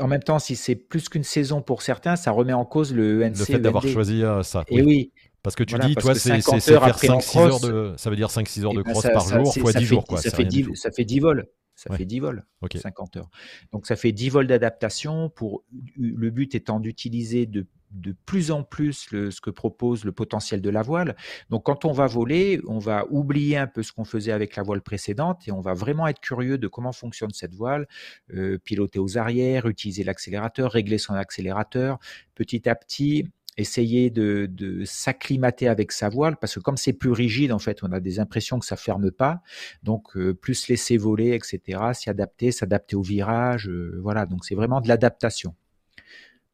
[0.00, 3.22] en même temps, si c'est plus qu'une saison pour certains, ça remet en cause le
[3.22, 3.38] ENC.
[3.38, 4.64] Le fait d'avoir choisi ça.
[4.68, 5.12] Et oui,
[5.44, 7.94] parce que tu dis, toi, c'est faire 5-6 heures de.
[7.98, 10.04] Ça veut dire 5-6 heures de cross par jour, fois 10 jours.
[10.04, 11.46] Quoi, ça, fait 10, ça fait 10 vols.
[11.76, 13.28] Ça fait 10 vols, 50 heures.
[13.72, 15.28] Donc ça fait 10 vols d'adaptation.
[15.28, 15.64] Pour
[15.98, 20.62] le but étant d'utiliser de, de, plus en plus le, ce que propose le potentiel
[20.62, 21.14] de la voile.
[21.50, 24.62] Donc quand on va voler, on va oublier un peu ce qu'on faisait avec la
[24.62, 27.86] voile précédente et on va vraiment être curieux de comment fonctionne cette voile,
[28.32, 31.98] euh, piloter aux arrières, utiliser l'accélérateur, régler son accélérateur.
[32.34, 37.52] Petit à petit, essayer de, s'acclimater avec sa voile, parce que comme c'est plus rigide,
[37.52, 39.42] en fait, on a des impressions que ça ferme pas.
[39.82, 43.68] Donc, euh, plus laisser voler, etc., s'y adapter, s'adapter au virage.
[43.68, 45.54] Euh, voilà, donc c'est vraiment de l'adaptation,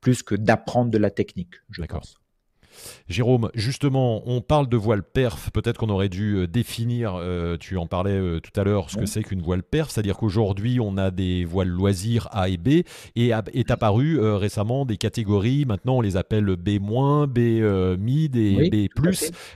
[0.00, 2.19] plus que d'apprendre de la technique, je pense.
[3.08, 5.50] Jérôme, justement, on parle de voile perf.
[5.52, 8.96] Peut-être qu'on aurait dû euh, définir, euh, tu en parlais euh, tout à l'heure, ce
[8.96, 9.90] que c'est qu'une voile perf.
[9.90, 12.82] C'est-à-dire qu'aujourd'hui, on a des voiles loisirs A et B.
[13.16, 15.64] Et est apparu récemment des catégories.
[15.64, 18.88] Maintenant, on les appelle B-, B mid et B+.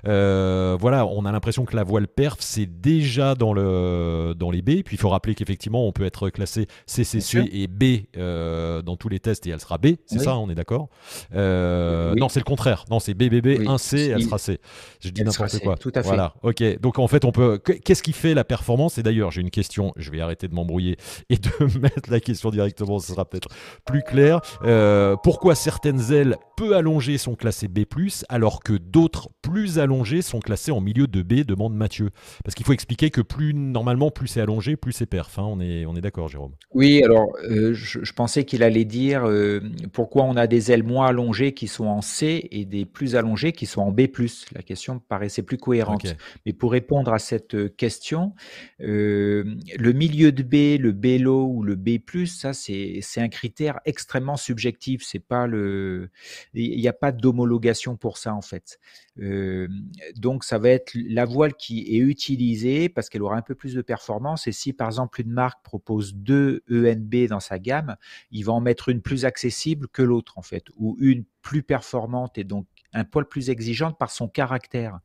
[0.04, 4.82] voilà, on a l'impression que la voile perf, c'est déjà dans, le, dans les B.
[4.84, 9.20] Puis il faut rappeler qu'effectivement, on peut être classé CCC et B dans tous les
[9.20, 9.94] tests et elle sera B.
[10.06, 10.88] C'est ça, on est d'accord?
[11.32, 12.84] Non, c'est le contraire.
[12.90, 14.58] Non, c'est BBB 1C, elle sera C.
[15.00, 15.76] Je dis n'importe quoi.
[15.76, 16.08] Tout à fait.
[16.08, 16.80] Voilà, ok.
[16.80, 17.58] Donc en fait, on peut.
[17.58, 18.98] Qu'est-ce qui fait la performance?
[18.98, 19.92] Et d'ailleurs, j'ai une question.
[19.96, 20.96] Je vais arrêter de m'embrouiller
[21.30, 21.50] et de
[21.80, 22.98] mettre la question directement.
[22.98, 23.48] Ce sera peut-être
[23.84, 24.40] plus clair.
[24.62, 27.84] Euh, pourquoi certaines ailes peu allongées sont classées B+,
[28.28, 32.10] alors que d'autres plus allongées sont classées en milieu de B Demande Mathieu.
[32.44, 35.38] Parce qu'il faut expliquer que plus normalement, plus c'est allongé, plus c'est perf.
[35.38, 35.46] Hein.
[35.46, 36.52] On est, on est d'accord, Jérôme.
[36.72, 37.02] Oui.
[37.02, 39.60] Alors, euh, je, pensais qu'il allait dire euh,
[39.92, 43.52] pourquoi on a des ailes moins allongées qui sont en C et des plus allongés
[43.52, 44.08] qui sont en B+.
[44.52, 46.06] La question paraissait plus cohérente.
[46.46, 48.34] Mais pour répondre à cette euh, question,
[48.80, 49.44] euh,
[49.76, 54.36] le milieu de B, le B low ou le B+, ça c'est un critère extrêmement
[54.36, 55.02] subjectif.
[55.04, 56.08] C'est pas le,
[56.54, 58.78] il n'y a pas d'homologation pour ça en fait.
[59.16, 63.74] Donc ça va être la voile qui est utilisée parce qu'elle aura un peu plus
[63.74, 64.46] de performance.
[64.46, 67.96] Et si par exemple une marque propose deux ENB dans sa gamme,
[68.30, 72.38] il va en mettre une plus accessible que l'autre en fait, ou une plus performante
[72.38, 75.00] et donc un poil plus exigeante par son caractère,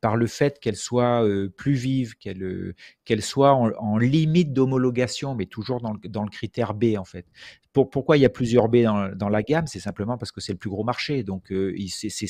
[0.00, 1.24] par le fait qu'elle soit
[1.56, 7.26] plus vive, qu'elle soit en, limite d'homologation, mais toujours dans le, critère B en fait.
[7.78, 9.68] Pour, pourquoi il y a plusieurs B dans, la gamme?
[9.68, 12.26] C'est simplement parce que c'est le plus gros marché, donc euh, c'est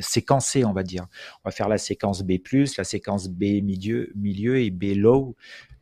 [0.00, 1.06] séquencé, on va dire.
[1.44, 2.40] On va faire la séquence B+,
[2.76, 5.36] la séquence B milieu, milieu et B low,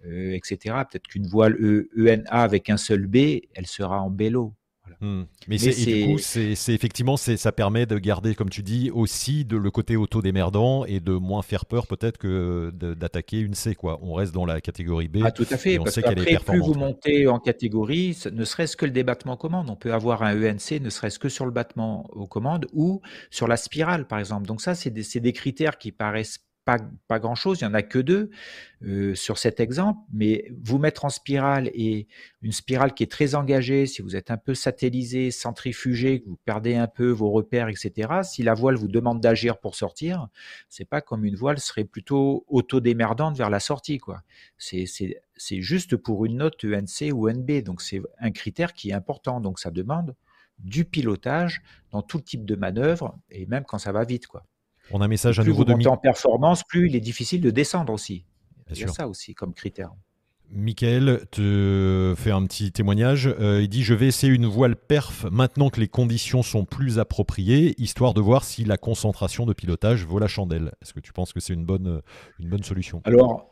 [0.04, 0.74] etc.
[0.90, 1.56] Peut-être qu'une voile
[1.96, 4.52] ENA avec un seul B, elle sera en B low
[5.00, 5.22] Hmm.
[5.48, 9.70] Mais, du coup, c'est effectivement, ça permet de garder, comme tu dis, aussi de, le
[9.70, 13.74] côté auto-démerdant et de moins faire peur peut-être que d'attaquer une C.
[13.74, 13.98] Quoi.
[14.02, 15.18] On reste dans la catégorie B.
[15.24, 18.92] Ah, tout à fait, parce qu'après, plus vous montez en catégorie, ne serait-ce que le
[18.92, 19.70] débattement commande.
[19.70, 23.00] On peut avoir un ENC ne serait-ce que sur le battement aux commandes ou
[23.30, 24.46] sur la spirale, par exemple.
[24.46, 26.38] Donc ça, c'est des, des critères qui paraissent
[27.08, 28.30] pas, grand-chose, il n'y en a que deux
[28.82, 32.06] euh, sur cet exemple, mais vous mettre en spirale et
[32.42, 36.38] une spirale qui est très engagée, si vous êtes un peu satellisé, centrifugé, que vous
[36.44, 40.28] perdez un peu vos repères, etc., si la voile vous demande d'agir pour sortir,
[40.68, 43.98] c'est pas comme une voile serait plutôt auto-démerdante vers la sortie.
[43.98, 44.22] quoi.
[44.56, 49.40] C'est juste pour une note ENC ou NB, donc c'est un critère qui est important,
[49.40, 50.14] donc ça demande
[50.58, 54.26] du pilotage dans tout type de manœuvre et même quand ça va vite.
[54.26, 54.44] quoi.
[54.92, 57.40] On a un message à plus nouveau vous de en performance, plus il est difficile
[57.40, 58.24] de descendre aussi.
[58.70, 59.90] Il y a ça aussi comme critère.
[60.52, 63.28] Michael te fait un petit témoignage.
[63.38, 66.98] Euh, il dit Je vais essayer une voile perf maintenant que les conditions sont plus
[66.98, 70.72] appropriées, histoire de voir si la concentration de pilotage vaut la chandelle.
[70.82, 72.02] Est-ce que tu penses que c'est une bonne,
[72.40, 73.00] une bonne solution?
[73.04, 73.48] Alors,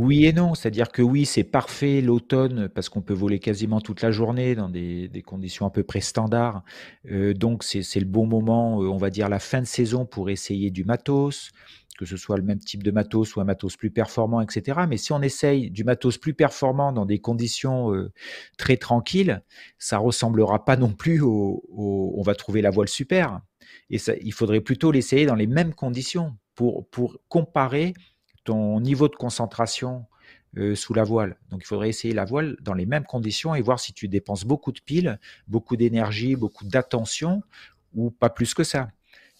[0.00, 4.00] oui et non, c'est-à-dire que oui, c'est parfait l'automne parce qu'on peut voler quasiment toute
[4.00, 6.62] la journée dans des, conditions à peu près standards.
[7.10, 10.30] Euh, donc c'est le bon moment, euh, on va dire la fin de saison pour
[10.30, 11.50] essayer du matos,
[11.98, 14.80] que ce soit le même type de matos ou un matos plus performant, etc.
[14.88, 18.10] Mais si on essaye du matos plus performant dans des conditions euh,
[18.56, 19.42] très tranquilles,
[19.76, 23.42] ça ressemblera pas non plus au, on va trouver la voile super.
[23.90, 27.92] Et ça, il faudrait plutôt l'essayer dans les mêmes conditions pour, pour comparer
[28.44, 30.06] ton niveau de concentration
[30.74, 31.36] sous la voile.
[31.50, 34.44] Donc il faudrait essayer la voile dans les mêmes conditions et voir si tu dépenses
[34.44, 37.42] beaucoup de piles, beaucoup d'énergie, beaucoup d'attention
[37.94, 38.88] ou pas plus que ça.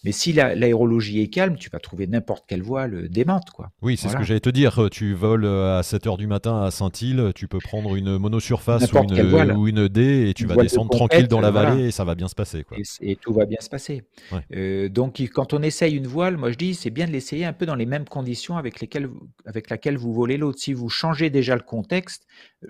[0.03, 3.51] Mais si l'aérologie est calme, tu vas trouver n'importe quelle voile démente.
[3.51, 3.71] Quoi.
[3.81, 4.89] Oui, c'est ce que j'allais te dire.
[4.91, 8.91] Tu voles euh, à 7 h du matin à Saint-Île, tu peux prendre une monosurface
[8.91, 12.03] ou une, ou une, D et tu vas descendre tranquille dans la vallée et ça
[12.03, 12.63] va bien se passer.
[12.63, 12.77] Quoi.
[13.01, 14.03] Et, tout va bien se passer.
[14.55, 17.53] Euh, donc, quand on essaye une voile, moi je dis, c'est bien de l'essayer un
[17.53, 19.09] peu dans les mêmes conditions avec, lesquelles,
[19.45, 20.59] avec laquelle vous volez l'autre.
[20.59, 22.25] Si vous changez déjà le contexte,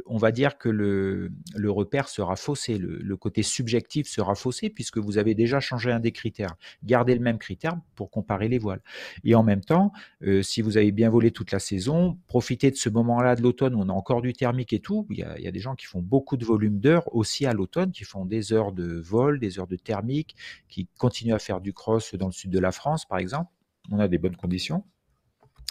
[0.06, 4.70] on va dire que le, le repère sera faussé, le, le, côté subjectif sera faussé
[4.70, 6.56] puisque vous avez déjà changé un des critères.
[6.84, 8.82] Gardez le même critère pour comparer les voiles.
[9.24, 9.92] Et en même temps,
[10.24, 13.76] euh, si vous avez bien volé toute la saison, profitez de ce moment-là de l'automne
[13.76, 15.08] où on a encore du thermique et tout.
[15.10, 18.04] Il y a, des gens qui font beaucoup de volume d'heures aussi à l'automne, qui
[18.04, 20.36] font des heures de vol, des heures de thermique,
[20.70, 23.52] qui continuent à faire du cross dans le sud de la France, par exemple.
[23.92, 24.84] On a des bonnes conditions.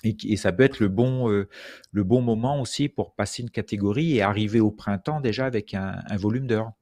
[0.02, 1.46] Et, ça peut être le bon, euh,
[1.92, 6.16] le bon moment aussi pour passer une catégorie et arriver au printemps déjà avec un
[6.16, 6.72] volume d'heures.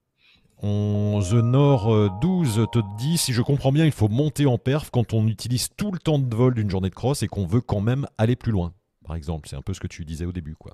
[0.61, 4.91] On, The Nord 12 te dit, si je comprends bien, il faut monter en perf
[4.91, 7.61] quand on utilise tout le temps de vol d'une journée de cross et qu'on veut
[7.61, 8.73] quand même aller plus loin.
[9.07, 10.73] Par exemple, c'est un peu ce que tu disais au début, quoi.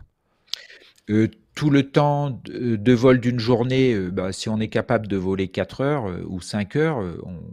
[1.11, 5.17] Euh, tout le temps de, vol d'une journée, euh, bah, si on est capable de
[5.17, 6.97] voler 4 heures euh, ou 5 heures,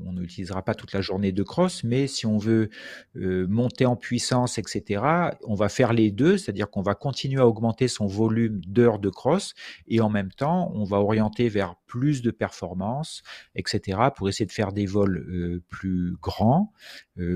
[0.05, 2.69] on n'utilisera pas toute la journée de cross, mais si on veut
[3.13, 5.03] monter en puissance, etc.,
[5.43, 9.09] on va faire les deux, c'est-à-dire qu'on va continuer à augmenter son volume d'heures de
[9.09, 9.53] cross
[9.87, 13.21] et en même temps, on va orienter vers plus de performance,
[13.55, 16.73] etc., pour essayer de faire des vols plus grands,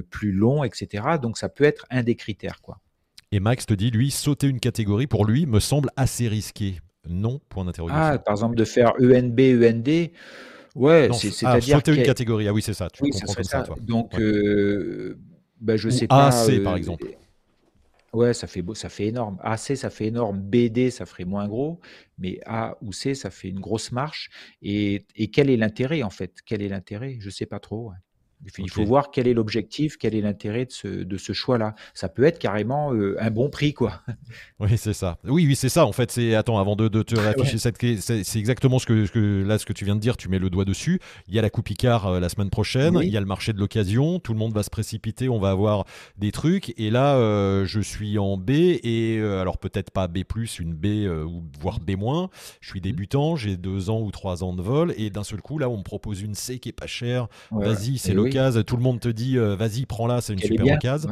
[0.10, 1.04] plus longs, etc.
[1.22, 2.80] Donc ça peut être un des critères, quoi.
[3.36, 6.80] Et Max te dit, lui, sauter une catégorie, pour lui, me semble assez risqué.
[7.06, 8.02] Non, point d'interrogation.
[8.02, 10.12] Ah, par exemple, de faire ENB, END.
[10.74, 11.76] Ouais, c'est-à-dire.
[11.76, 12.90] Ah, sauter une catégorie, ah oui, c'est ça.
[12.90, 13.64] Tu oui, c'est ça.
[13.64, 13.76] Toi.
[13.82, 14.22] Donc, ouais.
[14.22, 15.20] euh,
[15.60, 16.28] bah, je sais pas.
[16.28, 17.08] AC, par euh, exemple.
[18.14, 19.38] Ouais, ça fait, ça fait énorme.
[19.44, 20.40] AC, ça fait énorme.
[20.40, 21.82] BD, ça ferait moins gros.
[22.18, 24.30] Mais A ou C, ça fait une grosse marche.
[24.62, 26.36] Et, et quel est l'intérêt, en fait?
[26.46, 27.18] Quel est l'intérêt?
[27.20, 27.90] Je sais pas trop.
[27.90, 27.98] Ouais.
[28.58, 31.76] Il faut voir quel est l'objectif, quel est l'intérêt de ce, de ce choix-là.
[31.94, 34.02] Ça peut être carrément euh, un bon prix, quoi.
[34.60, 35.18] Oui, c'est ça.
[35.26, 35.86] Oui, oui, c'est ça.
[35.86, 39.06] En fait, c'est attends, avant de, de te réafficher cette clé, c'est exactement ce que,
[39.08, 40.16] que, là ce que tu viens de dire.
[40.16, 41.00] Tu mets le doigt dessus.
[41.28, 43.00] Il y a la Coupe Icard euh, la semaine prochaine.
[43.02, 44.20] Il y a le marché de l'occasion.
[44.20, 45.28] Tout le monde va se précipiter.
[45.28, 45.86] On va avoir
[46.18, 46.74] des trucs.
[46.80, 50.24] Et là, euh, je suis en B et alors peut-être pas B+,
[50.60, 50.86] une B
[51.26, 51.96] ou voire B-.
[52.62, 52.84] Je suis mmh.
[52.84, 53.36] débutant.
[53.36, 55.84] J'ai deux ans ou trois ans de vol et d'un seul coup, là, on me
[55.84, 57.28] propose une C qui est pas chère.
[57.52, 61.12] Vas-y, c'est le tout le monde te dit euh, vas-y, prends-la, c'est une super occasion.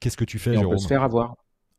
[0.00, 1.34] Qu'est-ce que tu fais, Jérôme On peut se faire avoir.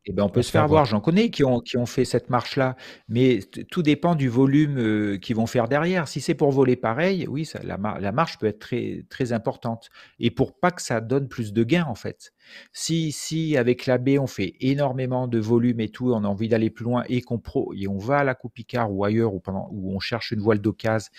[0.06, 0.86] Eh ben, on peut se faire avoir.
[0.86, 2.74] J'en connais qui ont, qui ont fait cette marche-là,
[3.08, 6.08] mais tout dépend du volume euh, qu'ils vont faire derrière.
[6.08, 9.90] Si c'est pour voler pareil, oui, ça, la, la, marche peut être très, très importante.
[10.18, 12.32] Et pour pas que ça donne plus de gains, en fait.
[12.72, 16.48] Si, si avec la B, on fait énormément de volume et tout, on a envie
[16.48, 19.34] d'aller plus loin et qu'on pro, et on va à la Coupe Picard ou ailleurs,
[19.34, 21.10] ou pendant, où on cherche une voile d'occasion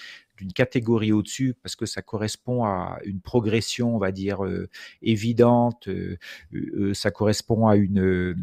[0.41, 4.67] d'une catégorie au-dessus parce que ça correspond à une progression, on va dire, euh,
[5.03, 6.17] évidente, euh,
[6.53, 8.35] euh, ça correspond à une,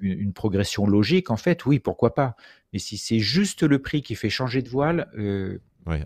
[0.00, 2.34] une, progression logique, en fait, oui, pourquoi pas.
[2.72, 5.08] Mais si c'est juste le prix qui fait changer de voile,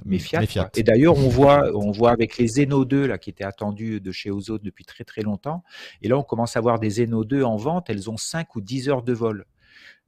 [0.04, 0.70] mais Fiat.
[0.76, 4.12] Et d'ailleurs, on voit, on voit avec les Zeno 2 là, qui étaient attendus de
[4.12, 5.62] chez Ozo depuis très très longtemps.
[6.02, 7.88] Et là, on commence à voir des Zeno 2 en vente.
[7.90, 9.46] Elles ont 5 ou 10 heures de vol.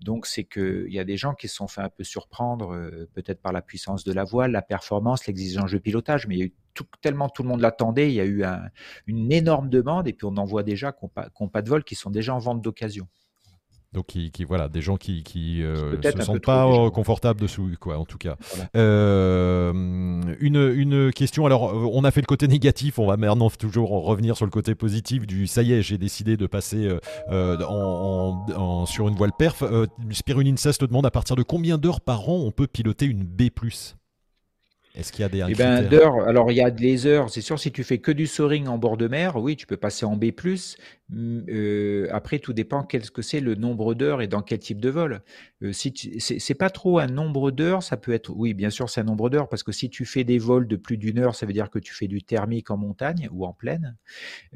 [0.00, 3.08] Donc, c'est qu'il y a des gens qui se sont fait un peu surprendre, euh,
[3.12, 6.42] peut-être par la puissance de la voile, la performance, l'exigence de pilotage, mais il y
[6.42, 6.54] a eu
[7.02, 8.42] tellement tout le monde l'attendait, il y a eu
[9.06, 11.94] une énorme demande, et puis on en voit déjà qui n'ont pas, de vol, qui
[11.94, 13.08] sont déjà en vente d'occasion.
[13.92, 15.24] Donc, qui, voilà, des gens qui
[15.58, 18.36] ne euh, se sentent pas euh, confortables dessous, quoi, en tout cas.
[18.76, 19.72] Euh,
[20.38, 24.36] une, une, question, alors, on a fait le côté négatif, on va maintenant toujours revenir
[24.36, 26.88] sur le côté positif du ça y est, j'ai décidé de passer
[27.28, 29.64] en, sur une voile perf.
[30.12, 33.24] Spiruline 16 te demande à partir de combien d'heures par an on peut piloter une
[33.24, 33.50] B
[34.96, 35.88] est-ce qu'il y a des eh ben,
[36.26, 38.76] alors il y a des heures, c'est sûr, si tu fais que du soaring en
[38.76, 40.32] bord de mer, oui, tu peux passer en B+.
[41.12, 44.90] Euh, après, tout dépend qu'est-ce que c'est le nombre d'heures et dans quel type de
[44.90, 45.22] vol.
[45.62, 49.00] Euh, si c'est pas trop un nombre d'heures, ça peut être, oui, bien sûr, c'est
[49.00, 51.46] un nombre d'heures parce que si tu fais des vols de plus d'une heure, ça
[51.46, 53.96] veut dire que tu fais du thermique en montagne ou en plaine.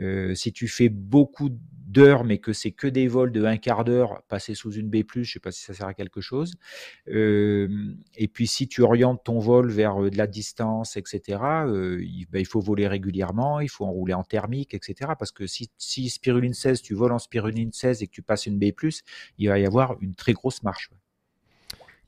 [0.00, 1.50] Euh, si tu fais beaucoup
[1.94, 5.02] d'heures, mais que c'est que des vols de un quart d'heure passés sous une B+,
[5.14, 6.54] je sais pas si ça sert à quelque chose.
[7.06, 11.22] et puis si tu orientes ton vol vers de la distance, etc.,
[12.00, 15.12] il, ben, il, faut voler régulièrement, il faut enrouler en thermique, etc.
[15.18, 18.46] Parce que si, si spiruline 16, tu voles en spiruline 16 et que tu passes
[18.46, 18.72] une B+,
[19.38, 20.90] il va y avoir une très grosse marche.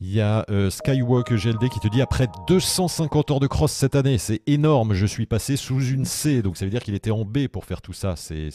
[0.01, 3.95] Il y a euh, Skywalk GLD qui te dit après 250 heures de cross cette
[3.95, 7.11] année, c'est énorme, je suis passé sous une C, donc ça veut dire qu'il était
[7.11, 8.51] en B pour faire tout ça, c'est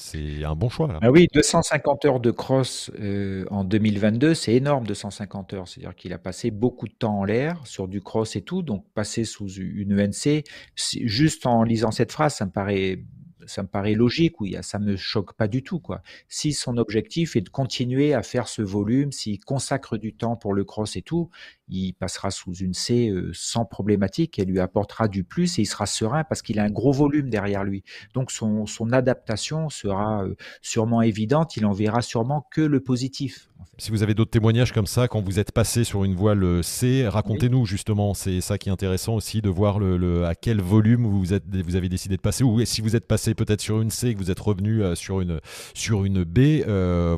[0.46, 1.00] un bon choix.
[1.02, 6.14] Ah oui, 250 heures de cross euh, en 2022, c'est énorme 250 heures, c'est-à-dire qu'il
[6.14, 9.48] a passé beaucoup de temps en l'air sur du cross et tout, donc passer sous
[9.48, 10.44] une ENC,
[10.76, 13.00] juste en lisant cette phrase, ça me paraît
[13.46, 16.02] ça me paraît logique, oui, ça me choque pas du tout, quoi.
[16.28, 20.54] Si son objectif est de continuer à faire ce volume, s'il consacre du temps pour
[20.54, 21.30] le cross et tout,
[21.68, 25.66] il passera sous une C euh, sans problématique, elle lui apportera du plus et il
[25.66, 27.84] sera serein parce qu'il a un gros volume derrière lui.
[28.14, 33.51] Donc son, adaptation sera euh, sûrement évidente, il en verra sûrement que le positif.
[33.82, 36.62] Si vous avez d'autres témoignages comme ça, quand vous êtes passé sur une voile euh,
[36.62, 38.14] C, racontez-nous justement.
[38.14, 41.76] C'est ça qui est intéressant aussi de voir le, à quel volume vous, êtes, vous
[41.76, 44.20] avez décidé de passer, ou si vous êtes passé peut-être sur une C et que
[44.20, 45.40] vous êtes revenu sur une,
[45.74, 46.64] sur une B.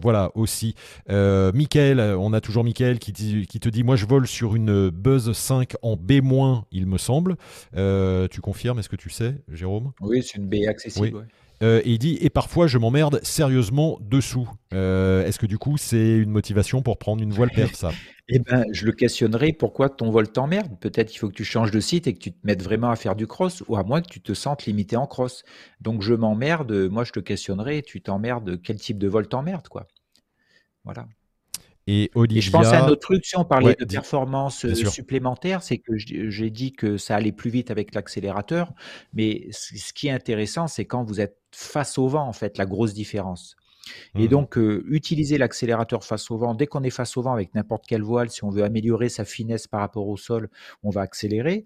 [0.02, 0.76] voilà aussi.
[1.10, 4.56] Euh, Michael, on a toujours Michael qui, qui te dit Moi je vole sur sur
[4.58, 6.19] une Buzz 5 en B-,
[6.73, 7.38] il me semble.
[7.78, 9.93] Euh, tu confirmes, est-ce que tu sais, Jérôme?
[10.02, 11.26] Oui, c'est une B accessible.
[11.62, 14.50] Euh, et il dit et parfois je m'emmerde sérieusement dessous.
[14.74, 17.92] Euh, est-ce que du coup c'est une motivation pour prendre une voile perf ça?
[18.30, 19.52] Eh ben, je le questionnerai.
[19.52, 20.80] Pourquoi ton vol t'emmerde?
[20.80, 22.96] Peut-être qu'il faut que tu changes de site et que tu te mettes vraiment à
[22.96, 25.44] faire du cross, ou à moins que tu te sentes limité en cross.
[25.82, 26.72] Donc je m'emmerde.
[26.89, 27.82] Moi, je te questionnerai.
[27.82, 28.62] Tu t'emmerdes.
[28.62, 29.88] Quel type de vol t'emmerde, quoi?
[30.86, 31.06] Voilà.
[31.88, 32.41] Et Olivia.
[32.41, 35.98] je pense à un autre truc, si on parlait de performance euh, supplémentaire, c'est que
[35.98, 38.74] j'ai dit que ça allait plus vite avec l'accélérateur,
[39.13, 42.65] mais ce qui est intéressant, c'est quand vous êtes face au vent, en fait, la
[42.65, 43.56] grosse différence.
[44.15, 44.28] Et mmh.
[44.28, 47.86] donc, euh, utiliser l'accélérateur face au vent, dès qu'on est face au vent avec n'importe
[47.86, 50.50] quelle voile, si on veut améliorer sa finesse par rapport au sol,
[50.84, 51.65] on va accélérer.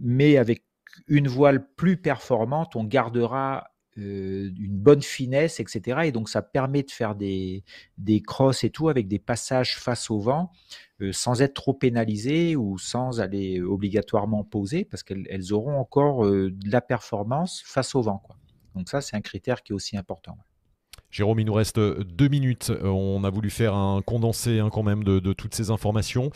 [0.00, 0.62] Mais avec
[1.08, 6.00] une voile plus performante, on gardera euh, une bonne finesse, etc.
[6.04, 7.64] Et donc ça permet de faire des,
[7.98, 10.52] des crosses et tout avec des passages face au vent
[11.00, 16.50] euh, sans être trop pénalisé ou sans aller obligatoirement poser parce qu'elles auront encore euh,
[16.50, 18.18] de la performance face au vent.
[18.18, 18.36] Quoi.
[18.74, 20.36] Donc ça, c'est un critère qui est aussi important.
[21.10, 22.72] Jérôme, il nous reste deux minutes.
[22.84, 26.30] On a voulu faire un condensé hein, quand même de, toutes ces informations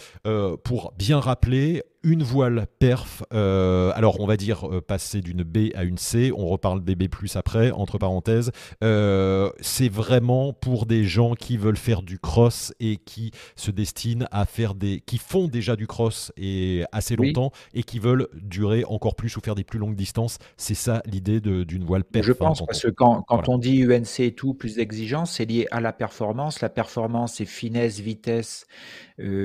[0.64, 3.25] pour bien rappeler une voile perf.
[3.33, 6.31] Euh, alors, on va dire euh, passer d'une B à une C.
[6.37, 8.53] On reparle des B après, entre parenthèses.
[8.83, 14.27] Euh, c'est vraiment pour des gens qui veulent faire du cross et qui se destinent
[14.31, 15.01] à faire des.
[15.01, 19.40] qui font déjà du cross et assez longtemps et qui veulent durer encore plus ou
[19.40, 20.38] faire des plus longues distances.
[20.57, 22.27] C'est ça l'idée d'une voile perf.
[22.27, 25.67] Je pense, parce que quand, quand on dit UNC et tout, plus d'exigence, c'est lié
[25.71, 26.61] à la performance.
[26.61, 28.67] La performance, c'est finesse, vitesse,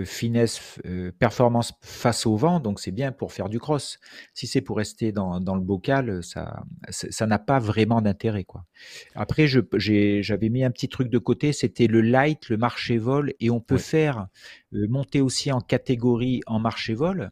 [0.05, 0.79] finesse,
[1.19, 3.99] performance face au vent donc c'est bien pour faire du cross.
[4.33, 8.43] Si c'est pour rester dans, le bocal, ça ça n'a pas vraiment d'intérêt.
[8.43, 8.65] quoi.
[9.15, 13.49] Après, j'avais mis un petit truc de côté, c'était le light, le marché vol, et
[13.49, 14.27] on peut faire
[14.73, 17.31] euh, monter aussi en catégorie en marché vol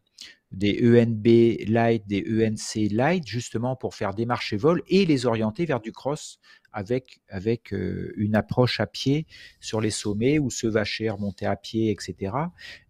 [0.52, 5.66] des ENB light, des ENC light, justement pour faire des marchés vol et les orienter
[5.66, 6.40] vers du cross
[6.78, 9.26] avec, euh, une approche à pied
[9.60, 12.36] sur les sommets ou se vacher, remonter à pied, etc.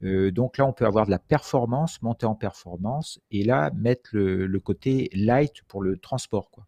[0.04, 4.10] Euh, donc là, on peut avoir de la performance, monter en performance, et là, mettre
[4.14, 6.52] le, côté light pour le transport.
[6.52, 6.68] Quoi.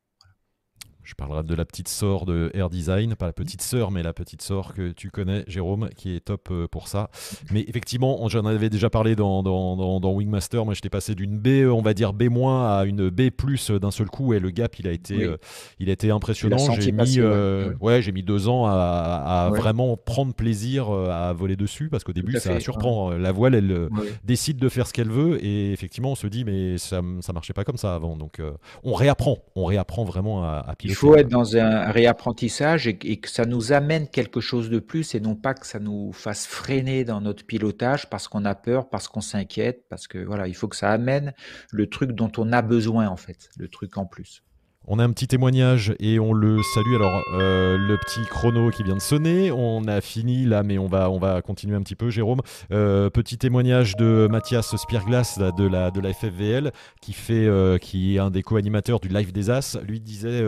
[1.09, 4.13] Je parlerai de la petite sœur de Air Design, pas la petite sœur, mais la
[4.13, 7.09] petite sœur que tu connais, Jérôme, qui est top euh, pour ça.
[7.49, 10.63] Mais effectivement, j'en avais déjà parlé dans, dans, dans, Wingmaster.
[10.65, 14.07] Moi, j'étais passé d'une B, on va dire B- à une B plus d'un seul
[14.07, 15.37] coup, et le gap, il a été, euh,
[15.79, 16.59] il a été impressionnant.
[16.79, 18.03] J'ai mis, euh, ouais.
[18.03, 22.59] j'ai mis deux ans à, vraiment prendre plaisir à voler dessus, parce qu'au début, ça
[22.59, 23.09] surprend.
[23.13, 23.89] La voile, elle
[24.23, 27.53] décide de faire ce qu'elle veut, et effectivement, on se dit, mais ça, ça marchait
[27.53, 28.15] pas comme ça avant.
[28.15, 28.39] Donc,
[28.83, 30.98] on réapprend, on réapprend vraiment à, à piloter.
[30.99, 35.15] Il faut être dans un réapprentissage et, que ça nous amène quelque chose de plus
[35.15, 38.89] et non pas que ça nous fasse freiner dans notre pilotage parce qu'on a peur,
[38.89, 41.33] parce qu'on s'inquiète, parce que voilà, il faut que ça amène
[41.71, 44.43] le truc dont on a besoin en fait, le truc en plus.
[44.91, 46.95] On a un petit témoignage et on le salue.
[46.95, 50.87] Alors, euh, le petit chrono qui vient de sonner, on a fini là, mais on
[50.87, 52.41] va, on va continuer un petit peu, Jérôme.
[52.71, 56.71] Euh, petit témoignage de Mathias Spierglas de la, de la FFVL,
[57.01, 59.77] qui, fait, euh, qui est un des co-animateurs du Live des As.
[59.87, 60.43] Lui disait,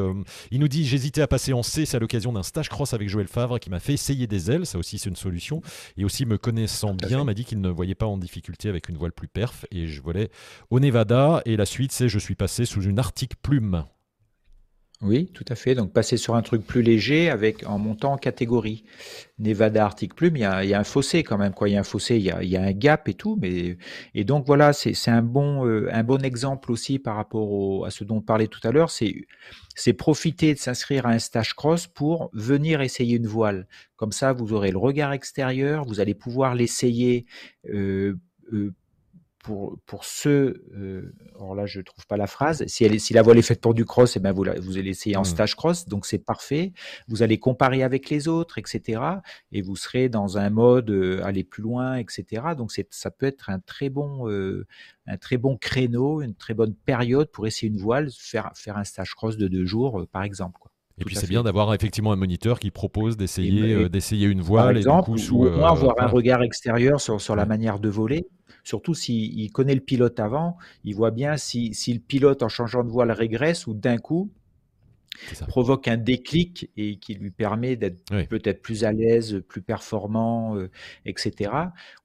[0.49, 3.09] il nous dit J'hésitais à passer en C, c'est à l'occasion d'un stage cross avec
[3.09, 4.65] Joël Favre qui m'a fait essayer des ailes.
[4.65, 5.61] Ça aussi, c'est une solution.
[5.97, 8.97] Et aussi, me connaissant bien, m'a dit qu'il ne voyait pas en difficulté avec une
[8.97, 9.67] voile plus perf.
[9.69, 10.31] Et je volais
[10.71, 11.43] au Nevada.
[11.45, 13.83] Et la suite, c'est Je suis passé sous une Arctic Plume.
[15.01, 15.73] Oui, tout à fait.
[15.73, 18.83] Donc passer sur un truc plus léger avec en montant en catégorie.
[19.39, 21.53] Nevada Arctic Plume, il y a, un fossé quand même.
[21.53, 21.69] Quoi.
[21.69, 23.35] Il y a un fossé, il y a, un gap et tout.
[23.41, 23.77] Mais,
[24.13, 28.03] et donc voilà, c'est un bon, euh, un bon exemple aussi par rapport à ce
[28.03, 28.91] dont on parlait tout à l'heure.
[28.91, 33.67] C'est profiter de s'inscrire à un stage cross pour venir essayer une voile.
[33.95, 37.25] Comme ça, vous aurez le regard extérieur, vous allez pouvoir l'essayer
[37.73, 38.15] euh,
[38.53, 38.71] euh,
[39.43, 43.13] pour, pour ceux, euh, alors là je ne trouve pas la phrase, si, elle, si
[43.13, 45.21] la voile est faite pour du cross, et eh ben vous, vous allez essayer en
[45.21, 45.25] mmh.
[45.25, 46.73] stage cross, donc c'est parfait.
[47.07, 49.01] Vous allez comparer avec les autres, etc.
[49.51, 52.43] Et vous serez dans un mode euh, aller plus loin, etc.
[52.57, 54.67] Donc ça peut être un très bon, euh,
[55.07, 58.83] un très bon créneau, une très bonne période pour essayer une voile, faire, faire un
[58.83, 60.57] stage cross de deux jours, par exemple.
[60.59, 60.71] Quoi.
[60.99, 64.77] Et puis c'est bien d'avoir effectivement un moniteur qui propose d'essayer d'essayer une voile par
[64.77, 68.27] exemple, et du coup, ou, avoir un regard extérieur sur, sur la manière de voler.
[68.63, 72.89] Surtout s'il connaît le pilote avant, il voit bien si, le pilote en changeant de
[72.89, 74.29] voile régresse ou d'un coup
[75.47, 80.69] provoque un déclic et qui lui permet d'être peut-être plus à l'aise, plus performant, euh,
[81.05, 81.51] etc.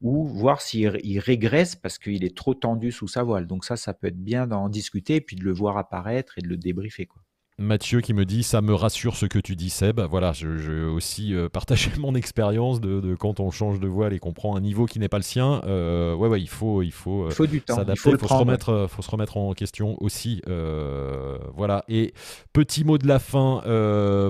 [0.02, 0.88] Ou voir s'il
[1.20, 3.46] régresse parce qu'il est trop tendu sous sa voile.
[3.46, 6.42] Donc ça, ça peut être bien d'en discuter et puis de le voir apparaître et
[6.42, 7.06] de le débriefer.
[7.06, 7.22] Quoi.
[7.58, 9.98] Mathieu qui me dit ça me rassure ce que tu dis Seb.
[10.00, 14.18] Voilà, je, veux aussi euh, partager mon expérience de, quand on change de voile et
[14.18, 15.62] qu'on prend un niveau qui n'est pas le sien.
[15.64, 18.86] Euh, ouais, ouais, il faut, il faut, euh, faut du temps, il faut, se remettre,
[18.90, 20.42] faut se remettre en question aussi.
[20.46, 21.82] voilà.
[21.88, 22.12] Et
[22.52, 23.62] petit mot de la fin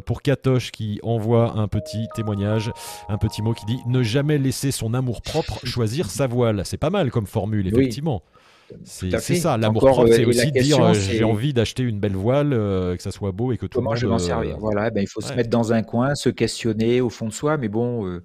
[0.06, 2.70] pour Katoche qui envoie un petit témoignage,
[3.08, 6.62] un petit mot qui dit ne jamais laisser son amour propre choisir sa voile.
[6.64, 8.22] C'est pas mal comme formule, effectivement.
[8.84, 12.16] C'est ça, l'amour propre, c'est euh, aussi de dire euh, j'ai envie d'acheter une belle
[12.16, 14.58] voile, euh, que ça soit beau et que tout Comment je vais m'en servir?
[14.58, 17.56] Voilà, ben, il faut se mettre dans un coin, se questionner au fond de soi,
[17.56, 18.20] mais bon,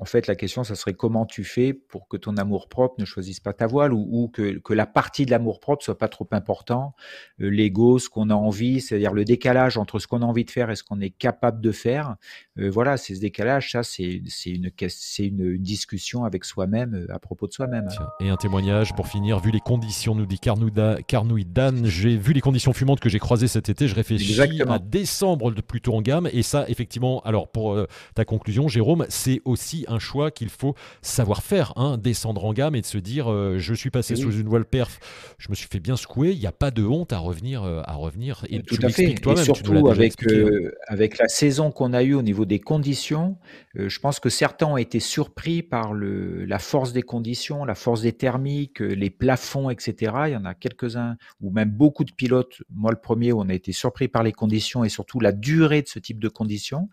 [0.00, 3.38] en fait, la question, ça serait comment tu fais pour que ton amour-propre ne choisisse
[3.38, 6.94] pas ta voile ou, que, que, la partie de l'amour-propre soit pas trop important.
[7.42, 10.50] Euh, l'ego, ce qu'on a envie, c'est-à-dire le décalage entre ce qu'on a envie de
[10.50, 12.16] faire et ce qu'on est capable de faire.
[12.58, 17.52] Euh, voilà, c'est ce décalage, ça, c'est une, discussion avec soi-même euh, à propos de
[17.52, 17.88] soi-même.
[18.20, 22.40] Et un témoignage pour finir, vu les conditions, nous dit Carnouille Dan, j'ai vu les
[22.40, 26.26] conditions fumantes que j'ai croisées cet été, je réfléchis à décembre plutôt en gamme.
[26.32, 31.42] Et ça, effectivement, alors pour ta conclusion, Jérôme, c'est aussi un choix qu'il faut savoir
[31.42, 34.48] faire, hein, descendre en gamme et de se dire euh, je suis passé sous une
[34.48, 34.98] voile perf,
[35.38, 37.82] je me suis fait bien secouer, il n'y a pas de honte à revenir, euh,
[37.84, 38.44] à revenir.
[38.48, 39.14] Et Tout à fait.
[39.14, 43.38] Et surtout avec, euh, avec la saison qu'on a eue au niveau des conditions,
[43.74, 48.02] je pense que certains ont été surpris par le, la force des conditions, la force
[48.02, 50.12] des thermiques, les plafonds, etc.
[50.26, 53.48] Il y en a quelques-uns, ou même beaucoup de pilotes, moi le premier, où on
[53.48, 56.88] a été surpris par les conditions et surtout la durée de ce type de conditions.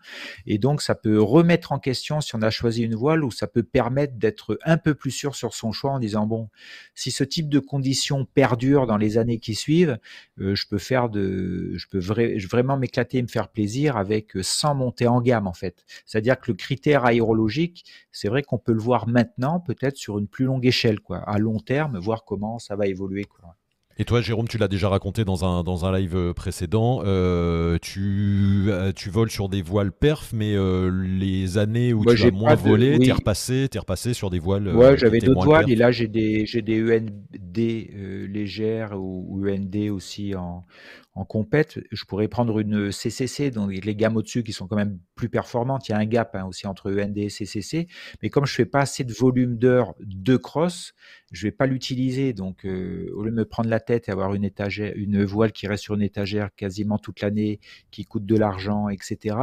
[0.46, 3.46] Et donc ça peut remettre en question si on a choisi une voile où ça
[3.46, 6.48] peut permettre d'être un peu plus sûr sur son choix en disant bon,
[6.94, 9.98] si ce type de conditions perdure dans les années qui suivent,
[10.40, 14.42] euh, je peux faire de, je peux vraiment m'éclater et me faire plaisir avec euh,
[14.42, 15.84] sans monter en gamme en fait.
[16.06, 20.28] C'est-à-dire que le critère aérologique, c'est vrai qu'on peut le voir maintenant, peut-être sur une
[20.28, 23.26] plus longue échelle, quoi, à long terme, voir comment ça va évoluer.
[24.00, 27.78] Et toi, Jérôme, tu l'as déjà raconté dans un, dans un live euh, précédent, euh,
[27.82, 30.54] tu, euh, tu voles sur des voiles perf, mais
[30.92, 34.68] les années où tu as moins volé, tu es repassé, es repassé sur des voiles.
[34.68, 40.36] Ouais, j'avais d'autres voiles, et là j'ai des, des END légères ou, ou END aussi
[40.36, 40.64] en,
[41.18, 45.00] en compète, je pourrais prendre une CCC, donc les gammes au-dessus qui sont quand même
[45.16, 45.88] plus performantes.
[45.88, 47.88] Il y a un gap hein, aussi entre END et CCC.
[48.22, 50.94] Mais comme je fais pas assez de volume d'heures de cross,
[51.32, 52.34] je vais pas l'utiliser.
[52.34, 55.50] Donc, euh, au lieu de me prendre la tête et avoir une étagère, une voile
[55.50, 57.58] qui reste sur une étagère quasiment toute l'année,
[57.90, 59.36] qui coûte de l'argent, etc.,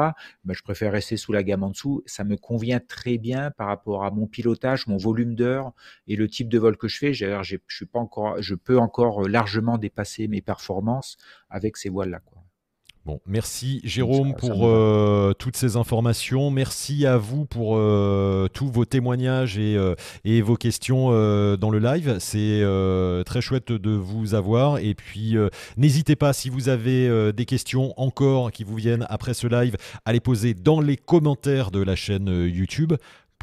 [0.45, 2.03] ben, je préfère rester sous la gamme en dessous.
[2.05, 5.73] Ça me convient très bien par rapport à mon pilotage, mon volume d'heures
[6.07, 7.13] et le type de vol que je fais.
[7.13, 11.17] Je suis pas encore, je peux encore largement dépasser mes performances
[11.49, 12.21] avec ces voiles-là.
[13.05, 16.49] Bon, merci Jérôme pour euh, toutes ces informations.
[16.49, 19.93] Merci à vous pour euh, tous vos témoignages et, euh,
[20.23, 22.17] et vos questions dans le live.
[22.19, 22.63] C'est
[23.25, 24.79] très chouette de vous avoir.
[24.79, 25.35] Et puis,
[25.77, 30.11] n'hésitez pas, si vous avez des questions encore qui vous viennent après ce live, à
[30.11, 32.93] les poser dans les commentaires de la chaîne YouTube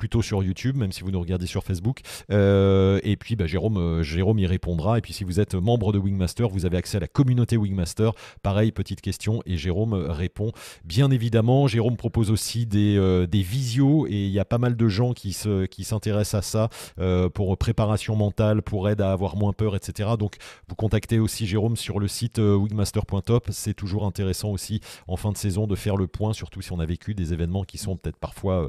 [0.02, 2.00] plutôt sur YouTube, même si vous nous regardez sur Facebook.
[2.32, 4.98] Euh, et puis bah, Jérôme, euh, Jérôme y répondra.
[4.98, 8.10] Et puis si vous êtes membre de Wingmaster, vous avez accès à la communauté Wingmaster.
[8.42, 10.50] Pareil, petite question, et Jérôme répond
[10.84, 11.68] bien évidemment.
[11.68, 15.32] Jérôme propose aussi des, euh, visios, et il y a pas mal de gens qui,
[15.32, 20.10] se, qui s'intéressent à ça pour préparation mentale, pour aide à avoir moins peur, etc.
[20.18, 23.50] Donc vous contactez aussi Jérôme sur le site wingmaster.top.
[23.50, 26.80] C'est toujours intéressant aussi en fin de saison de faire le point, surtout si on
[26.80, 28.68] a vécu des événements qui sont peut-être parfois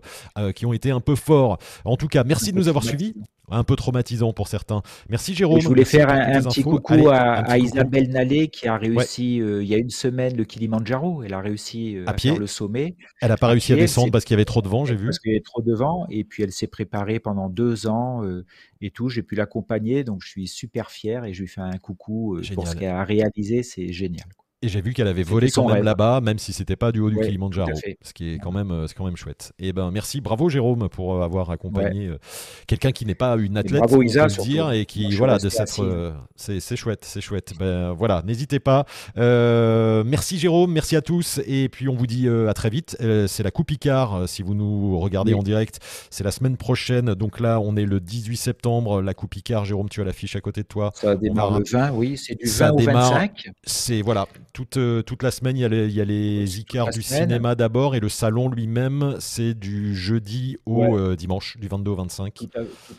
[0.56, 1.58] qui ont été un peu fort.
[1.86, 3.16] En tout cas, merci de nous avoir suivis.
[3.52, 4.82] Un peu traumatisant pour certains.
[5.10, 5.60] Merci Jérôme.
[5.60, 9.76] je voulais faire un, petit coucou à, Isabelle Nallet qui a réussi euh, il y
[9.76, 11.24] a une semaine le Kilimanjaro.
[11.24, 12.96] Elle a réussi euh, à, faire le sommet.
[13.22, 15.08] Elle n'a pas réussi à descendre parce qu'il y avait trop de vent, j'ai vu.
[15.08, 16.08] Parce qu'il y avait trop de vent.
[16.10, 18.46] Et puis elle s'est préparée pendant deux ans euh,
[18.82, 19.10] et tout.
[19.10, 20.06] J'ai pu l'accompagner.
[20.06, 23.04] Donc je suis super fier et je lui fais un coucou pour ce qu'elle a
[23.04, 23.62] réalisé.
[23.62, 24.26] C'est génial.
[24.64, 27.10] Et j'ai vu qu'elle avait volé quand même là-bas, même si c'était pas du haut
[27.10, 27.70] du Kilimanjaro,
[28.02, 29.52] ce qui est quand même, euh, c'est quand même chouette.
[29.60, 32.18] Et ben merci, bravo Jérôme pour euh, avoir accompagné euh,
[32.66, 36.14] quelqu'un qui n'est pas une athlète, bravo Isa, le dire, et qui voilà de s'être,
[36.38, 37.52] c'est chouette, c'est chouette.
[37.60, 38.86] Ben voilà, n'hésitez pas.
[39.18, 42.96] merci Jérôme, merci à tous, et puis on vous dit à très vite.
[43.28, 47.16] c'est la Coupe Icard, si vous nous regardez en direct, c'est la semaine prochaine.
[47.16, 49.66] Donc là, on est le 18 septembre, la Coupe Icard.
[49.66, 50.92] Jérôme, tu as l'affiche à côté de toi.
[50.96, 53.50] Ça démarre le 20, oui, c'est du 20 au 25.
[53.66, 56.60] C'est voilà toute, euh, toute la semaine, il y a les, il y a les
[56.60, 61.68] Icars du cinéma d'abord et le salon lui-même, c'est du jeudi au euh, dimanche, du
[61.68, 62.34] 22 au 25.
[62.36, 62.50] Tout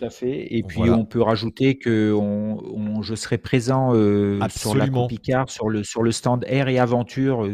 [0.03, 0.49] à, fait.
[0.53, 5.49] Et puis on peut rajouter que on, je serai présent euh, sur la Coupe Icard,
[5.49, 7.49] sur le, sur le stand Air et Aventure,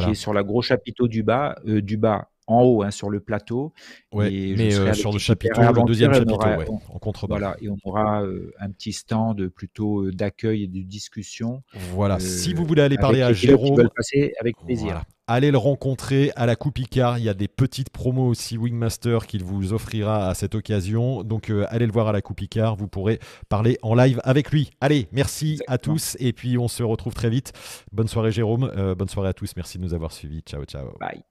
[0.00, 3.20] qui est sur la gros chapiteau du bas, du bas en haut, hein, sur le
[3.20, 3.72] plateau.
[4.12, 6.38] Ouais, mais euh, sur le chapiteau, le deuxième chapiteau,
[6.88, 7.38] en contrebas.
[7.38, 11.62] Voilà, et on aura euh, un petit stand plutôt euh, d'accueil et de discussion.
[11.92, 15.02] Voilà, si vous voulez aller parler à Jérôme, passer avec plaisir.
[15.28, 17.18] Allez le rencontrer à la Coupe Icard.
[17.18, 21.24] Il y a des petites promos aussi Wingmaster qu'il vous offrira à cette occasion.
[21.24, 22.76] Donc allez le voir à la Coupe Icard.
[22.76, 23.18] Vous pourrez
[23.48, 24.70] parler en live avec lui.
[24.80, 26.16] Allez, merci à tous.
[26.20, 27.52] Et puis on se retrouve très vite.
[27.90, 28.70] Bonne soirée Jérôme.
[28.96, 29.50] bonne soirée à tous.
[29.56, 30.42] Merci de nous avoir suivis.
[30.42, 30.96] Ciao, ciao.
[31.00, 31.24] Bye.